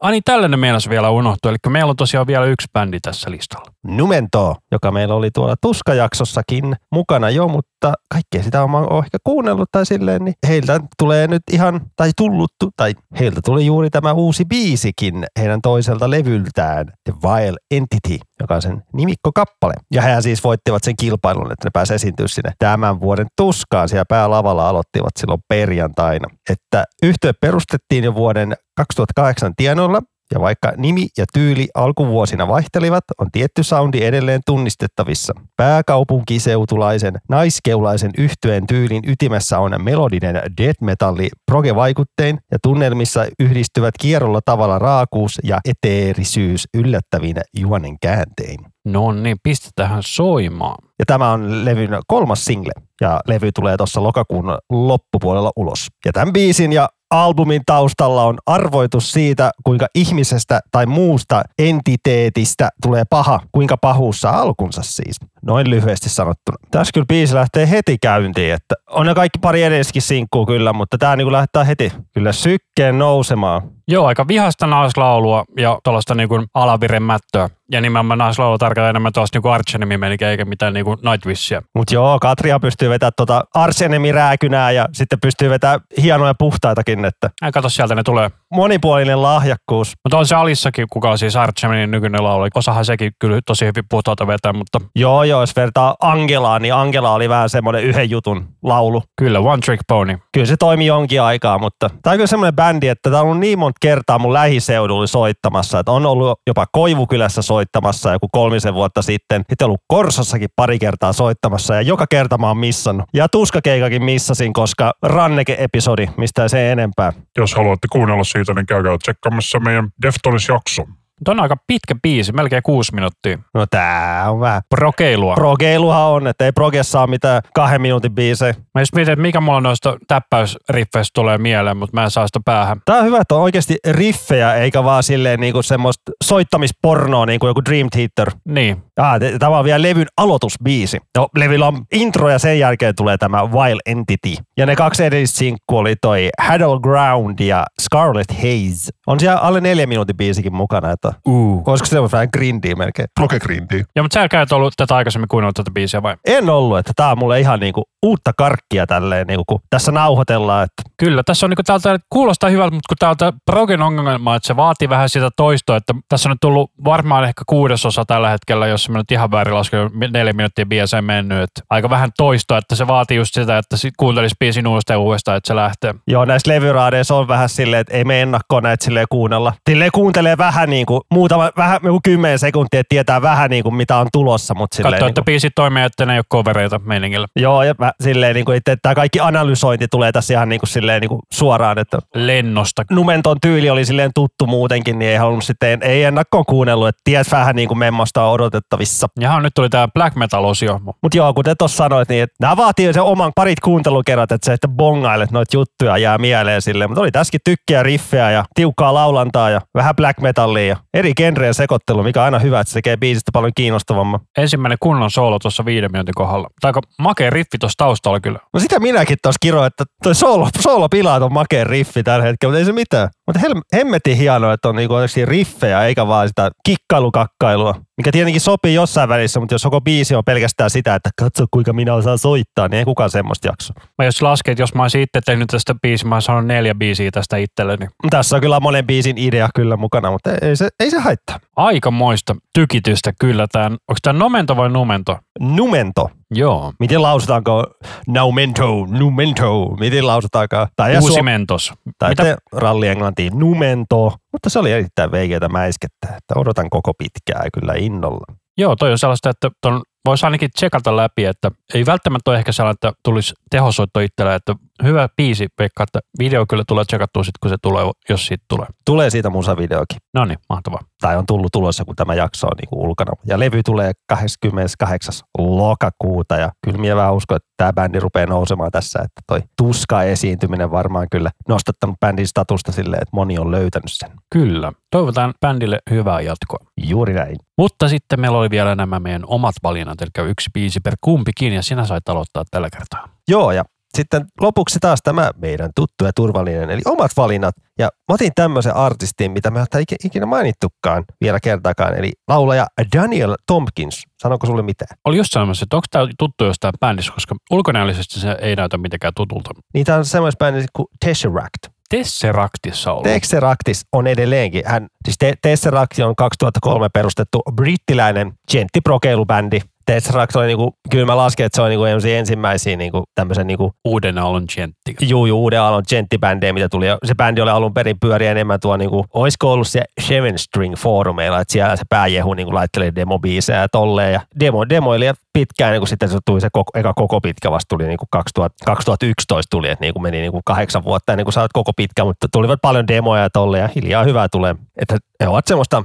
[0.01, 1.51] Ani, tällainen meinas vielä unohtua.
[1.51, 3.71] Eli meillä on tosiaan vielä yksi bändi tässä listalla.
[3.83, 9.69] Numento, joka meillä oli tuolla Tuskajaksossakin mukana jo, mutta kaikkea sitä on, on ehkä kuunnellut
[9.71, 14.45] tai silleen, niin heiltä tulee nyt ihan, tai tullut, tai heiltä tuli juuri tämä uusi
[14.45, 19.73] biisikin heidän toiselta levyltään, The Vile Entity, joka on sen nimikkokappale.
[19.91, 23.89] Ja he siis voittivat sen kilpailun, että ne pääsivät esiintyä sinne tämän vuoden tuskaan.
[23.89, 26.27] Siellä päälavalla aloittivat silloin perjantaina.
[26.49, 30.01] Että yhtye perustettiin jo vuoden 2008 tienoilla,
[30.33, 35.33] ja vaikka nimi ja tyyli alkuvuosina vaihtelivat, on tietty soundi edelleen tunnistettavissa.
[35.57, 44.79] Pääkaupunkiseutulaisen naiskeulaisen yhtyeen tyylin ytimessä on melodinen death metalli proge-vaikuttein ja tunnelmissa yhdistyvät kierrolla tavalla
[44.79, 48.59] raakuus ja eteerisyys yllättävin juonen kääntein.
[48.85, 50.77] No niin, pistetään soimaan.
[50.99, 55.87] Ja tämä on levyn kolmas single ja levy tulee tuossa lokakuun loppupuolella ulos.
[56.05, 63.03] Ja tämän biisin ja albumin taustalla on arvoitus siitä, kuinka ihmisestä tai muusta entiteetistä tulee
[63.09, 65.19] paha, kuinka pahuus saa alkunsa siis.
[65.47, 66.57] Noin lyhyesti sanottuna.
[66.71, 70.97] Tässä kyllä biisi lähtee heti käyntiin, että on ne kaikki pari edeskin sinkkuu kyllä, mutta
[70.97, 73.61] tämä niin lähtee heti kyllä sykkeen nousemaan.
[73.87, 77.49] Joo, aika vihasta naislaulua ja tuollaista niinku alaviremättöä.
[77.71, 79.95] Ja nimenomaan naislaulu tarkoittaa enemmän tuosta niinku Archenemi
[80.29, 81.61] eikä mitään niinku Nightwishia.
[81.75, 87.51] Mutta joo, Katria pystyy vetämään tuota arsenemirääkynää ja sitten pystyy vetämään hienoja puhtaitakin, että Ai
[87.51, 88.31] kato, sieltä ne tulee.
[88.53, 89.93] Monipuolinen lahjakkuus.
[90.03, 92.47] Mutta on se Alissakin, kuka on siis Archemenin nykyinen laulu.
[92.55, 97.13] Osahan sekin kyllä tosi hyvin puhtaalta vetää, mutta Joo, joo, jos vertaa Angelaan, niin Angela
[97.13, 99.03] oli vähän semmoinen yhden jutun laulu.
[99.17, 100.17] kyllä One Trick Pony.
[100.33, 103.39] Kyllä se toimi jonkin aikaa, mutta tämä on kyllä semmoinen bändi, että tämä on ollut
[103.39, 109.01] niin monta kertaa mun lähiseudulla soittamassa, että on ollut jopa Koivukylässä soittamassa joku kolmisen vuotta
[109.01, 109.43] sitten.
[109.49, 113.05] Sitten ollut Korsossakin pari kertaa soittamassa ja joka kerta mä oon missannut.
[113.13, 117.13] Ja Tuskakeikakin missasin, koska Ranneke-episodi, mistä se enempää.
[117.37, 120.83] Jos haluatte kuunnella siitä, niin käykää tsekkaamassa meidän Deftonis-jakso.
[121.19, 123.37] Mutta on aika pitkä biisi, melkein kuusi minuuttia.
[123.53, 124.61] No tää on vähän.
[124.69, 125.35] Prokeilua.
[125.35, 128.53] Progeiluhan on, että ei proge saa mitään kahden minuutin biisejä.
[128.73, 132.39] Mä just mietin, että mikä mulla noista täppäysriffeistä tulee mieleen, mutta mä en saa sitä
[132.45, 132.81] päähän.
[132.85, 137.47] Tää on hyvä, että on oikeasti riffejä, eikä vaan silleen niinku semmoista soittamispornoa, niin kuin
[137.47, 138.31] joku Dream Theater.
[138.45, 138.86] Niin.
[138.97, 140.97] Ah, tämä on vielä levyn aloitusbiisi.
[141.17, 144.35] No, levyllä on intro ja sen jälkeen tulee tämä Wild Entity.
[144.57, 148.91] Ja ne kaksi edellistä sinkkua oli toi Haddle Ground ja Scarlet Haze.
[149.07, 151.63] On siellä alle neljä minuutin biisikin mukana, että Uh.
[151.65, 153.07] olisiko se vähän grindiä melkein.
[153.19, 153.83] Proke Grindy.
[153.95, 156.15] Ja mutta sä käyt ollut tätä aikaisemmin kuunnellut tätä biisiä vai?
[156.25, 160.63] En ollut, että tää on mulle ihan niinku uutta karkkia tälleen, niinku, kun tässä nauhoitellaan,
[160.63, 164.55] että Kyllä, tässä on niinku täältä, kuulostaa hyvältä, mutta kun täältä Progen ongelma, että se
[164.55, 168.86] vaatii vähän sitä toistoa, että tässä on nyt tullut varmaan ehkä kuudesosa tällä hetkellä, jos
[168.91, 172.87] mä nyt ihan väärin lasken, neljä minuuttia biiseen mennyt, että aika vähän toistoa, että se
[172.87, 175.95] vaatii just sitä, että sit kuuntelisi biisin uudestaan uudestaan, että se lähtee.
[176.07, 179.53] joo, näissä levyraadeissa on vähän silleen, että ei me ennakkoon näitä silleen kuunnella.
[179.69, 184.07] Silleen kuuntelee vähän niinku, muutama, vähän joku kymmenen sekuntia, että tietää vähän niinku, mitä on
[184.13, 187.27] tulossa, mutta silleen Katso, niinku, että biisit toimii, että ne ei ole covereita meiningillä.
[187.35, 190.69] Joo, ja mä, silleen, niin kuin, että tämä kaikki analysointi tulee tässä ihan niin kuin,
[190.69, 192.83] silleen, niin kuin suoraan, että Lennosta.
[192.91, 197.31] Numenton tyyli oli silleen tuttu muutenkin, niin ei halunnut sitten, ei ennakkoon kuunnellut, että ties
[197.31, 198.33] vähän niin kuin memmasta on
[198.77, 199.07] odotettavissa.
[199.19, 200.79] Jaha, nyt tuli tämä black metal-osio.
[201.01, 204.53] Mutta joo, kuten tuossa sanoit, niin että nämä vaatii sen oman parit kuuntelukerrat, että se,
[204.53, 206.89] että bongailet noita juttuja jää mieleen silleen.
[206.89, 211.53] Mutta oli tässäkin tykkiä riffejä ja tiukkaa laulantaa ja vähän black metallia ja eri genreen
[211.53, 214.19] sekoittelu, mikä on aina hyvä, että se tekee biisistä paljon kiinnostavamman.
[214.37, 216.47] Ensimmäinen kunnon soolo tuossa viiden minuutin kohdalla.
[216.61, 218.39] Tai aika makea riffi tuossa taustalla kyllä.
[218.53, 222.51] No sitä minäkin tuossa kiroin, että toi solo, solo pilaa ton makeen riffi tällä hetkellä,
[222.51, 223.09] mutta ei se mitään.
[223.27, 223.41] Mutta
[223.75, 229.09] hemmetin hienoa, että on niinku oikeasti riffejä eikä vaan sitä kikkailukakkailua, mikä tietenkin sopii jossain
[229.09, 232.79] välissä, mutta jos koko biisi on pelkästään sitä, että katso kuinka minä osaan soittaa, niin
[232.79, 233.73] ei kukaan semmoista jakso.
[233.97, 237.11] Mä jos lasken, että jos mä olisin itse tehnyt tästä biisiä, mä olisin neljä biisiä
[237.11, 237.87] tästä itselleni.
[238.09, 241.39] Tässä on kyllä monen biisin idea kyllä mukana, mutta ei, ei, se, ei se haittaa.
[241.55, 243.71] Aikamoista tykitystä kyllä tämän.
[243.71, 245.17] Onko tämä Nomento vai Numento?
[245.39, 246.09] Numento.
[246.31, 246.73] Joo.
[246.79, 247.63] Miten lausutaanko
[248.07, 250.67] Numento, Numento, miten lausutaanko?
[250.75, 251.73] Tai Uusi suom- mentos.
[251.99, 252.37] tai Mitä?
[252.51, 258.25] ralli englantiin Numento, mutta se oli erittäin veikeätä mäiskettä, että odotan koko pitkää kyllä innolla.
[258.57, 262.51] Joo, toi on sellaista, että ton voisi ainakin tsekata läpi, että ei välttämättä ole ehkä
[262.51, 267.39] sellainen, että tulisi tehosoitto itsellä, että hyvä biisi, Pekka, että video kyllä tulee tsekattua sitten,
[267.41, 268.67] kun se tulee, jos siitä tulee.
[268.85, 269.97] Tulee siitä musavideokin.
[270.13, 270.79] No niin, mahtavaa.
[271.01, 273.11] tai on tullut tulossa, kun tämä jakso on niin kuin ulkona.
[273.25, 275.13] Ja levy tulee 28.
[275.37, 280.03] lokakuuta ja kyllä minä vähän uskon, että tämä bändi rupeaa nousemaan tässä, että toi tuska
[280.03, 284.11] esiintyminen varmaan kyllä nostattanut bändin statusta silleen, että moni on löytänyt sen.
[284.33, 284.71] Kyllä.
[284.91, 286.59] Toivotaan bändille hyvää jatkoa.
[286.83, 287.35] Juuri näin.
[287.57, 291.61] Mutta sitten meillä oli vielä nämä meidän omat valinnat, eli yksi biisi per kumpikin, ja
[291.61, 293.09] sinä sait aloittaa tällä kertaa.
[293.27, 293.63] Joo, ja
[293.95, 297.55] sitten lopuksi taas tämä meidän tuttu ja turvallinen, eli omat valinnat.
[297.79, 303.35] Ja mä otin tämmöisen artistin, mitä me ei ikinä mainittukaan vielä kertaakaan, eli laulaja Daniel
[303.47, 304.03] Tompkins.
[304.21, 304.97] Sanonko sulle mitään?
[305.05, 309.13] Oli just sanomassa, että onko tämä tuttu jostain bändissä, koska ulkonäöllisesti se ei näytä mitenkään
[309.15, 309.49] tutulta.
[309.73, 311.67] Niitä on semmoisessa bändissä kuin Tesseract.
[311.89, 313.03] Tesseractissa ollut.
[313.03, 314.63] Tesseractis on edelleenkin.
[314.65, 319.59] Hän, siis Te- Tesseract on 2003 perustettu brittiläinen genttiprokeilubändi.
[319.87, 324.17] Tesseract oli niinku, kyllä mä lasken, että se on niinku ensimmäisiä niinku, tämmöisen niinku, Uuden
[324.17, 324.95] aallon gentti.
[325.01, 326.85] juu, juu, uuden aallon genttibändejä, mitä tuli.
[327.05, 331.39] Se bändi oli alun perin pyöriä enemmän tuo, niinku, olisiko ollut se Seven String foorumeilla,
[331.39, 334.13] että siellä se pääjehu niinku, laitteli demobiisejä ja tolleen.
[334.13, 337.65] Ja demo, demoili ja pitkään, niin sitten se tuli se koko, eka koko pitkä vasta
[337.69, 341.25] tuli niin kuin 2000, 2011 tuli, että niin kuin meni niin kuin kahdeksan vuotta ennen
[341.25, 344.55] kuin saat koko pitkä, mutta tulivat paljon demoja ja tolle ja hiljaa hyvää tulee.
[344.81, 345.83] Että he ovat semmoista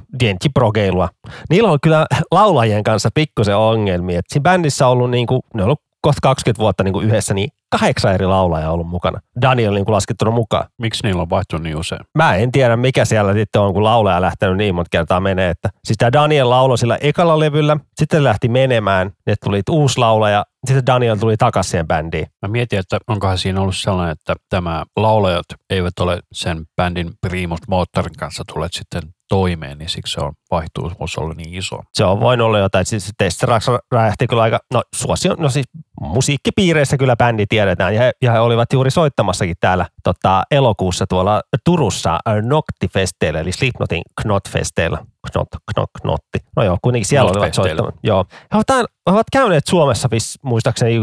[0.55, 1.09] progeilua.
[1.51, 4.19] Niillä on kyllä laulajien kanssa pikkusen ongelmia.
[4.19, 7.07] Että siinä bändissä on ollut niin kuin, ne on ollut kohta 20 vuotta niin kuin
[7.07, 9.21] yhdessä, niin kahdeksan eri laulajaa on ollut mukana.
[9.43, 10.67] Daniel niin kuin laskettuna mukaan.
[10.79, 12.01] Miksi niillä on vaihtunut niin usein?
[12.19, 15.51] Mä en tiedä, mikä siellä sitten on, kun laulaja lähtenyt niin monta kertaa menee.
[15.51, 20.45] Että, siis tämä Daniel lauloi sillä ekalla levyllä, sitten lähti menemään, että tuli uusi laulaja,
[20.67, 22.27] sitten Daniel tuli takaisin siihen bändiin.
[22.43, 27.61] Mä mietin, että onkohan siinä ollut sellainen, että tämä laulajat eivät ole sen bändin primus
[27.69, 31.79] moottorin kanssa tulleet sitten toimeen, niin siksi se on vaihtuvuus ollut niin iso.
[31.93, 35.67] Se on voinut olla jotain, siis Testerax räjähti kyllä aika, no suosio, no siis
[36.03, 41.43] musiikkipiireissä kyllä bändi tiedetään, ja he, ja he olivat juuri soittamassakin täällä tota, elokuussa tuolla
[41.65, 44.99] Turussa äh, Nokti-festeillä, eli Slipknotin Knot-festeillä.
[45.33, 46.39] Knot, knot, knotti.
[46.57, 47.93] No joo, kuitenkin siellä olivat soittamaan.
[48.03, 48.25] Joo.
[48.31, 50.99] He ovat, aina- he ovat käyneet Suomessa vis, muistaakseni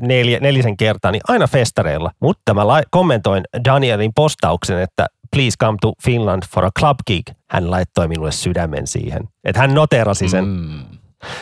[0.00, 2.10] neljä, nelisen kertaa, niin aina festareilla.
[2.20, 7.26] Mutta mä lai, kommentoin Danielin postauksen, että please come to Finland for a club gig.
[7.50, 9.28] Hän laittoi minulle sydämen siihen.
[9.44, 10.44] Että hän noterasi sen.
[10.44, 10.84] Mm.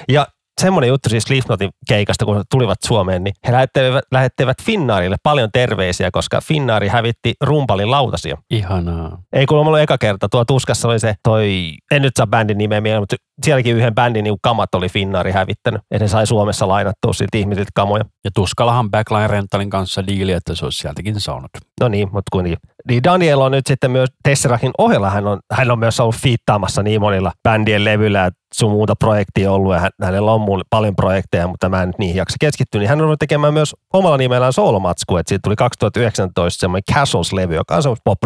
[0.09, 0.27] Ja
[0.59, 6.11] semmoinen juttu siis Slipknotin keikasta, kun tulivat Suomeen, niin he lähettivät, lähettivät Finnaarille paljon terveisiä,
[6.11, 8.37] koska Finnaari hävitti rumpalin lautasia.
[8.51, 9.19] Ihanaa.
[9.33, 10.29] Ei kuulemma ollut eka kerta.
[10.29, 14.25] Tuo tuskassa oli se toi, en nyt saa bändin nimeä mieleen, mutta sielläkin yhden bändin
[14.25, 15.83] niin kamat oli Finnaari hävittänyt.
[15.91, 18.05] Ja ne sai Suomessa lainattua siltä ihmisiltä kamoja.
[18.25, 21.51] Ja tuskallahan Backline Rentalin kanssa diili, että se olisi sieltäkin saanut.
[21.81, 22.59] No niin, mutta kuitenkin.
[22.89, 26.83] Niin Daniel on nyt sitten myös Tesseractin ohella, hän on, hän on myös ollut fiittaamassa
[26.83, 30.97] niin monilla bändien levyillä, että sun muuta projektia ollut ja hän, hänellä on mulle paljon
[30.97, 34.53] projekteja, mutta mä en nyt niihin jaksa keskittyä, niin hän on tekemään myös omalla nimellään
[34.53, 38.19] soolomatsku, että siitä tuli 2019 semmoinen Castles-levy, joka on semmoista pop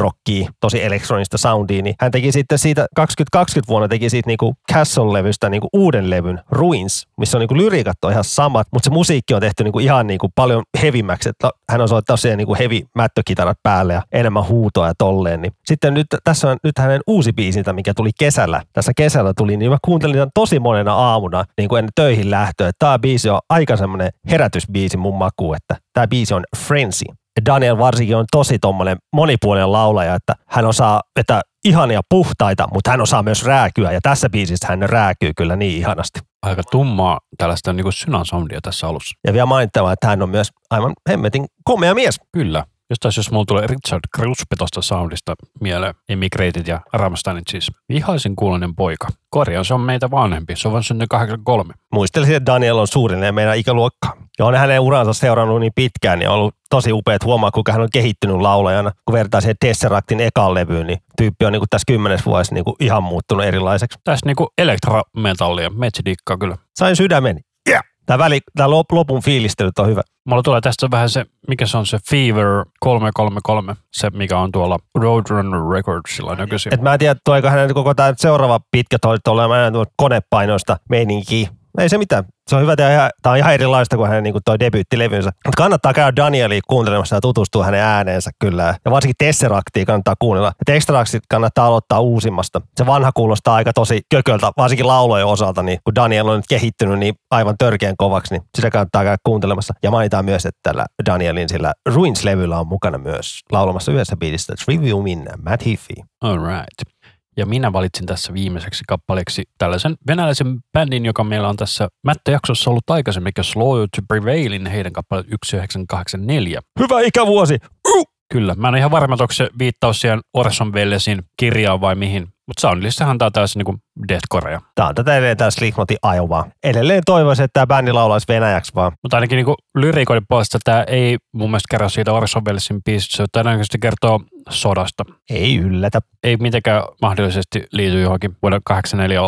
[0.61, 4.55] tosi elektronista soundia, niin hän teki sitten siitä 2020 vuonna teki siitä niinku
[5.03, 9.35] Castle-levystä niinku uuden levyn Ruins, missä on niinku lyriikat on ihan samat, mutta se musiikki
[9.35, 13.59] on tehty niinku ihan niinku paljon hevimmäksi, että hän on soittanut siihen niinku heavy mättökitarat
[13.63, 15.43] päälle ja enemmän huutoa ja tolleen.
[15.43, 15.53] Niin.
[15.65, 18.63] Sitten nyt, tässä on nyt hänen uusi biisintä, mikä tuli kesällä.
[18.73, 22.71] Tässä kesällä tuli, niin mä kuuntelin tämän tosi monena aamuna niin kuin ennen töihin lähtöä.
[22.79, 27.05] Tämä biisi on aika semmoinen herätysbiisi mun maku, että tämä biisi on Frenzy.
[27.47, 33.01] Daniel varsinkin on tosi tommonen monipuolinen laulaja, että hän osaa vetää ihania puhtaita, mutta hän
[33.01, 36.21] osaa myös rääkyä ja tässä biisissä hän rääkyy kyllä niin ihanasti.
[36.43, 39.15] Aika tummaa tällaista niin synansoundia tässä alussa.
[39.27, 42.21] Ja vielä mainittava, että hän on myös aivan hemmetin komea mies.
[42.33, 42.65] Kyllä.
[42.91, 47.71] Jostain jos mulla tulee Richard Kruspe tuosta soundista mieleen, Immigrated ja Rammsteinit siis.
[47.89, 49.09] Vihaisen kuulonen poika.
[49.31, 50.57] Korjaan, se on meitä vanhempi.
[50.57, 51.75] Se on vain syntynyt 83.
[51.93, 54.17] Muistelisin, että Daniel on suurin meidän ikäluokka.
[54.43, 57.81] Ja on hänen uransa seurannut niin pitkään, niin on ollut tosi upeat huomaa, kuinka hän
[57.81, 58.93] on kehittynyt laulajana.
[59.05, 62.65] Kun vertaa siihen Tesseractin ekan levyyn, niin tyyppi on niin kuin tässä kymmenes vuodessa niin
[62.65, 63.99] kuin ihan muuttunut erilaiseksi.
[64.05, 66.57] Tässä niin kuin elektrometallia, metsidikkaa kyllä.
[66.75, 67.41] Sain sydämeni.
[67.69, 67.85] Yeah.
[68.07, 70.03] Tämä, väli, tämä lopun fiilistelyt on hyvä.
[70.27, 74.79] Mulla tulee tästä vähän se, mikä se on se Fever 333, se mikä on tuolla
[74.99, 76.75] Roadrunner Recordsilla nykyisin.
[76.75, 81.49] Et mä en tiedä, tuoiko hänen koko tämä seuraava pitkä toilet olemaan konepainoista meininkiä.
[81.79, 84.59] Ei se mitään se on hyvä, tämä on ihan erilaista kuin hänen niin kuin toi
[84.59, 85.31] debyyttilevynsä.
[85.47, 88.75] Mutta kannattaa käydä Danieli kuuntelemassa ja tutustua hänen ääneensä kyllä.
[88.85, 90.49] Ja varsinkin Tesseractia kannattaa kuunnella.
[90.49, 92.61] Ja Tesseractit kannattaa aloittaa uusimmasta.
[92.77, 96.99] Se vanha kuulostaa aika tosi kököltä, varsinkin laulojen osalta, niin kun Daniel on nyt kehittynyt
[96.99, 99.75] niin aivan törkeän kovaksi, niin sitä kannattaa käydä kuuntelemassa.
[99.83, 105.03] Ja mainitaan myös, että tällä Danielin sillä Ruins-levyllä on mukana myös laulamassa yhdessä biisistä Review
[105.03, 105.95] Min Matt Heafy.
[106.23, 106.92] All right.
[107.37, 112.91] Ja minä valitsin tässä viimeiseksi kappaleeksi tällaisen venäläisen bändin, joka meillä on tässä Mättä-jaksossa ollut
[112.91, 116.61] aikaisemmin, mikä Slow to Prevailin heidän kappale 1984.
[116.81, 117.59] Hyvä ikävuosi!
[117.89, 118.13] Uh!
[118.33, 122.61] Kyllä, mä en ihan varma, onko se viittaus siihen Orson Wellesin kirjaan vai mihin, mutta
[122.61, 123.77] soundlissahan tää on täysin niinku
[124.09, 124.61] deathcorea.
[124.75, 126.47] Tää on tätä edelleen tää Slipknotin ajovaa.
[126.65, 128.93] Edelleen toivoisin, että tämä bändi laulaisi venäjäksi vaan.
[129.03, 133.25] Mutta ainakin niinku lyrikoiden puolesta tämä ei mun mielestä kerro siitä Orson Wellesin biisistä.
[133.33, 134.21] Todennäköisesti kertoo
[134.51, 135.05] sodasta.
[135.31, 136.01] Ei yllätä.
[136.23, 139.21] Ei mitenkään mahdollisesti liity johonkin vuoden 84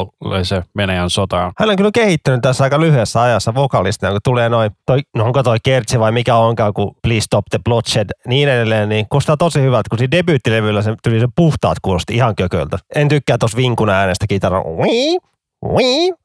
[0.43, 1.53] se Venäjän sotaan.
[1.59, 5.43] Hän on kyllä kehittynyt tässä aika lyhyessä ajassa vokalistina, kun tulee noin, toi, no onko
[5.43, 9.61] toi Kertsi vai mikä onkaan, kun Please Stop the Bloodshed, niin edelleen, niin kuulostaa tosi
[9.61, 12.79] hyvältä, kun siinä debyyttilevyllä se tuli se puhtaat kuulosti ihan kököltä.
[12.95, 14.63] En tykkää tuossa vinkun äänestä kitaran,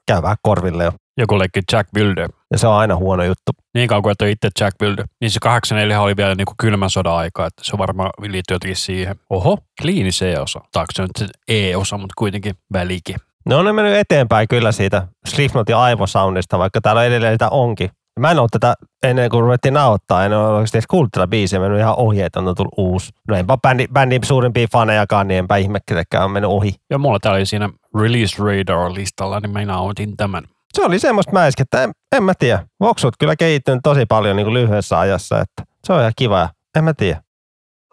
[0.08, 0.92] käy vähän korville jo.
[1.18, 2.28] Joku leikki Jack Wilde.
[2.52, 3.52] Ja se on aina huono juttu.
[3.74, 5.04] Niin kauan kuin et ole itse Jack Wilde.
[5.22, 8.76] Niin se 84 oli vielä niin kuin kylmän sodan aika, että se varmaan liittyy jotenkin
[8.76, 9.16] siihen.
[9.30, 10.60] Oho, kliini C-osa.
[10.72, 13.16] Taako se nyt se E-osa, mutta kuitenkin välikin.
[13.46, 17.90] No on ne mennyt eteenpäin kyllä siitä Slipknotin aivosoundista, vaikka täällä edelleen sitä onkin.
[18.20, 18.74] Mä en ole tätä
[19.04, 22.40] ennen kuin ruvettiin nauhoittaa, en ole oikeasti edes kuullut tätä biisiä, mennyt ihan ohi, että
[22.40, 23.12] on tullut uusi.
[23.28, 26.76] No enpä bändi, bändin suurimpia fanejakaan, niin enpä ihmekkelekään on mennyt ohi.
[26.90, 27.70] Ja mulla täällä oli siinä
[28.02, 30.44] Release Radar-listalla, niin mä nautin tämän.
[30.74, 32.66] Se oli semmoista mäiskä, että en, en mä tiedä.
[32.80, 36.50] Voksut kyllä kehittynyt tosi paljon niin kuin lyhyessä ajassa, että se on ihan kiva.
[36.78, 37.22] En mä tiedä.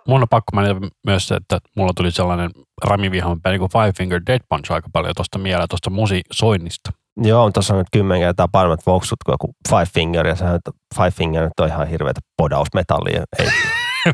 [0.09, 2.51] Mun on pakko mainita myös se, että mulla tuli sellainen
[2.85, 6.91] Rami Vihan niin kuin Five Finger Dead Punch aika paljon tuosta mieleen, tuosta musisoinnista.
[7.23, 10.61] Joo, tuossa on nyt kymmen kertaa paremmat voksut kuin joku Five Finger, ja sehän
[10.97, 13.25] Five Finger nyt on ihan hirveätä podausmetallia.
[13.39, 13.47] Ei.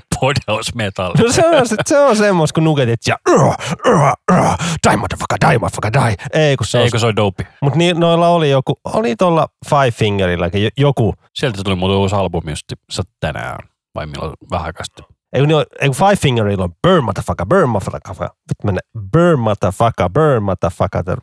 [0.21, 1.25] podausmetallia.
[1.25, 3.17] No se on, se on semmoista, kun nuketit ja
[4.89, 6.17] die motherfucker, die motherfucker, die.
[6.33, 7.47] Ei kun se Ei, kun se on dope.
[7.63, 11.15] Mutta niin, noilla oli joku, oli tuolla Five Fingerillä joku.
[11.35, 12.73] Sieltä tuli muuten uusi albumi just
[13.21, 13.59] tänään,
[13.95, 15.05] vai milloin vähän aikaa sitten.
[15.33, 18.29] Ei, niin, ei kun Five Fingerilla on Burn motherfucker, Burn motherfucker.
[18.65, 18.81] Mennä,
[19.13, 21.17] burn motherfucker, Burn motherfucker, the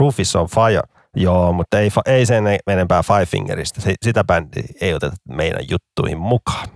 [0.00, 0.82] roof is on fire.
[1.16, 3.80] Joo, mutta ei, ei sen enempää Five Fingeristä.
[3.80, 6.68] Se, sitä bändiä ei oteta meidän juttuihin mukaan.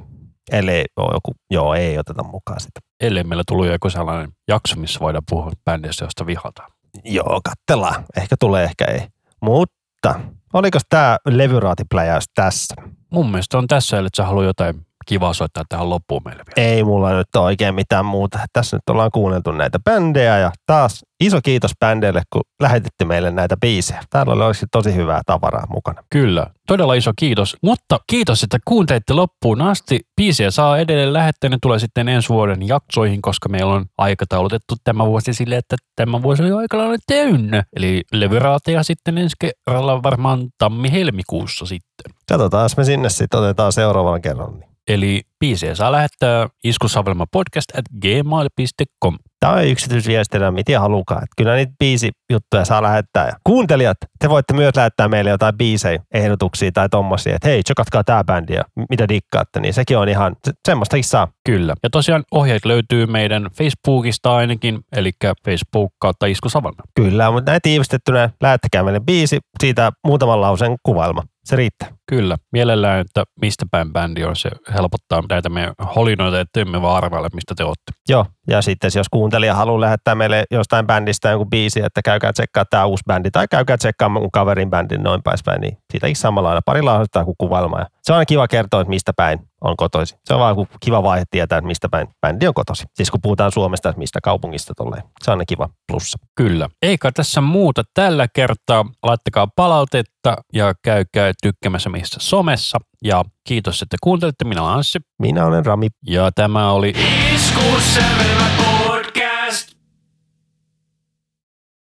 [0.53, 2.81] Eli ole joku, joo, ei oteta mukaan sitä.
[3.01, 6.71] Ellei meillä tullut joku sellainen jakso, missä voidaan puhua bändistä, josta vihataan.
[7.05, 8.05] Joo, katsellaan.
[8.17, 9.07] Ehkä tulee, ehkä ei.
[9.43, 10.21] Mutta
[10.53, 12.75] oliko tämä levyraatipläjäys tässä?
[13.13, 16.69] Mun mielestä on tässä, että sä haluat jotain kiva soittaa tähän loppuun meille vielä.
[16.69, 18.39] Ei mulla nyt ole oikein mitään muuta.
[18.53, 23.57] Tässä nyt ollaan kuunneltu näitä bändejä ja taas iso kiitos bändeille, kun lähetitte meille näitä
[23.57, 24.03] biisejä.
[24.11, 26.03] Täällä oli olisi tosi hyvää tavaraa mukana.
[26.11, 27.57] Kyllä, todella iso kiitos.
[27.63, 30.01] Mutta kiitos, että kuuntelitte loppuun asti.
[30.17, 35.07] Biisejä saa edelleen lähettää, ne tulee sitten ensi vuoden jaksoihin, koska meillä on aikataulutettu tämä
[35.07, 37.65] vuosi sille, että tämä vuosi on aika lailla täynnä.
[37.77, 42.15] Eli levyraateja sitten ensi kerralla varmaan tammi-helmikuussa sitten.
[42.29, 44.70] Katsotaan, me sinne sitten otetaan seuraavan kerran.
[44.89, 49.19] Eli biisejä saa lähettää iskusavelmapodcast at gmail.com.
[49.41, 51.23] Tämä on yksityisviestinä, miten halukaan.
[51.23, 53.27] Että kyllä niitä biisijuttuja saa lähettää.
[53.27, 58.05] Ja kuuntelijat, te voitte myös lähettää meille jotain biisejä, ehdotuksia tai tommosia, että hei, tsekatkaa
[58.05, 61.29] tämä bändi ja mitä dikkaatte, niin sekin on ihan, se, semmoistakin saa.
[61.45, 61.75] Kyllä.
[61.83, 65.11] Ja tosiaan ohjeet löytyy meidän Facebookista ainakin, eli
[65.45, 66.83] Facebook kautta iskusavelma.
[66.95, 71.23] Kyllä, mutta näin tiivistettynä lähettäkää meille biisi, siitä muutaman lauseen kuvailma.
[71.45, 71.89] Se riittää.
[72.07, 72.37] Kyllä.
[72.53, 77.29] Mielellään, että mistä päin bändi on, se helpottaa näitä meidän holinoita, että emme vaan arvaile,
[77.35, 77.93] mistä te olette.
[78.09, 82.65] Joo, ja sitten jos kuuntelija haluaa lähettää meille jostain bändistä joku biisi, että käykää tsekkaa
[82.65, 86.63] tämä uusi bändi, tai käykää tsekkaa mun kaverin bändin noin päin, niin siitäkin samalla lailla
[86.67, 87.79] pari lausetta kuin kuvailma.
[87.79, 90.19] Ja se on aina kiva kertoa, että mistä päin on kotoisin.
[90.25, 92.87] Se on vaan kiva vaihe tietää, että mistä päin bändi on kotoisin.
[92.95, 95.03] Siis kun puhutaan Suomesta, että mistä kaupungista tulee.
[95.25, 96.19] Se on aina kiva plussa.
[96.35, 96.69] Kyllä.
[96.83, 98.85] Eikä tässä muuta tällä kertaa.
[99.03, 102.79] Laittakaa palautetta ja käykää tykkämässä missä somessa.
[103.05, 104.45] Ja kiitos, että kuuntelitte.
[104.45, 104.99] Minä olen Anssi.
[105.19, 105.89] Minä olen Rami.
[106.07, 106.95] Ja tämä oli
[107.35, 108.70] Iskussävelmä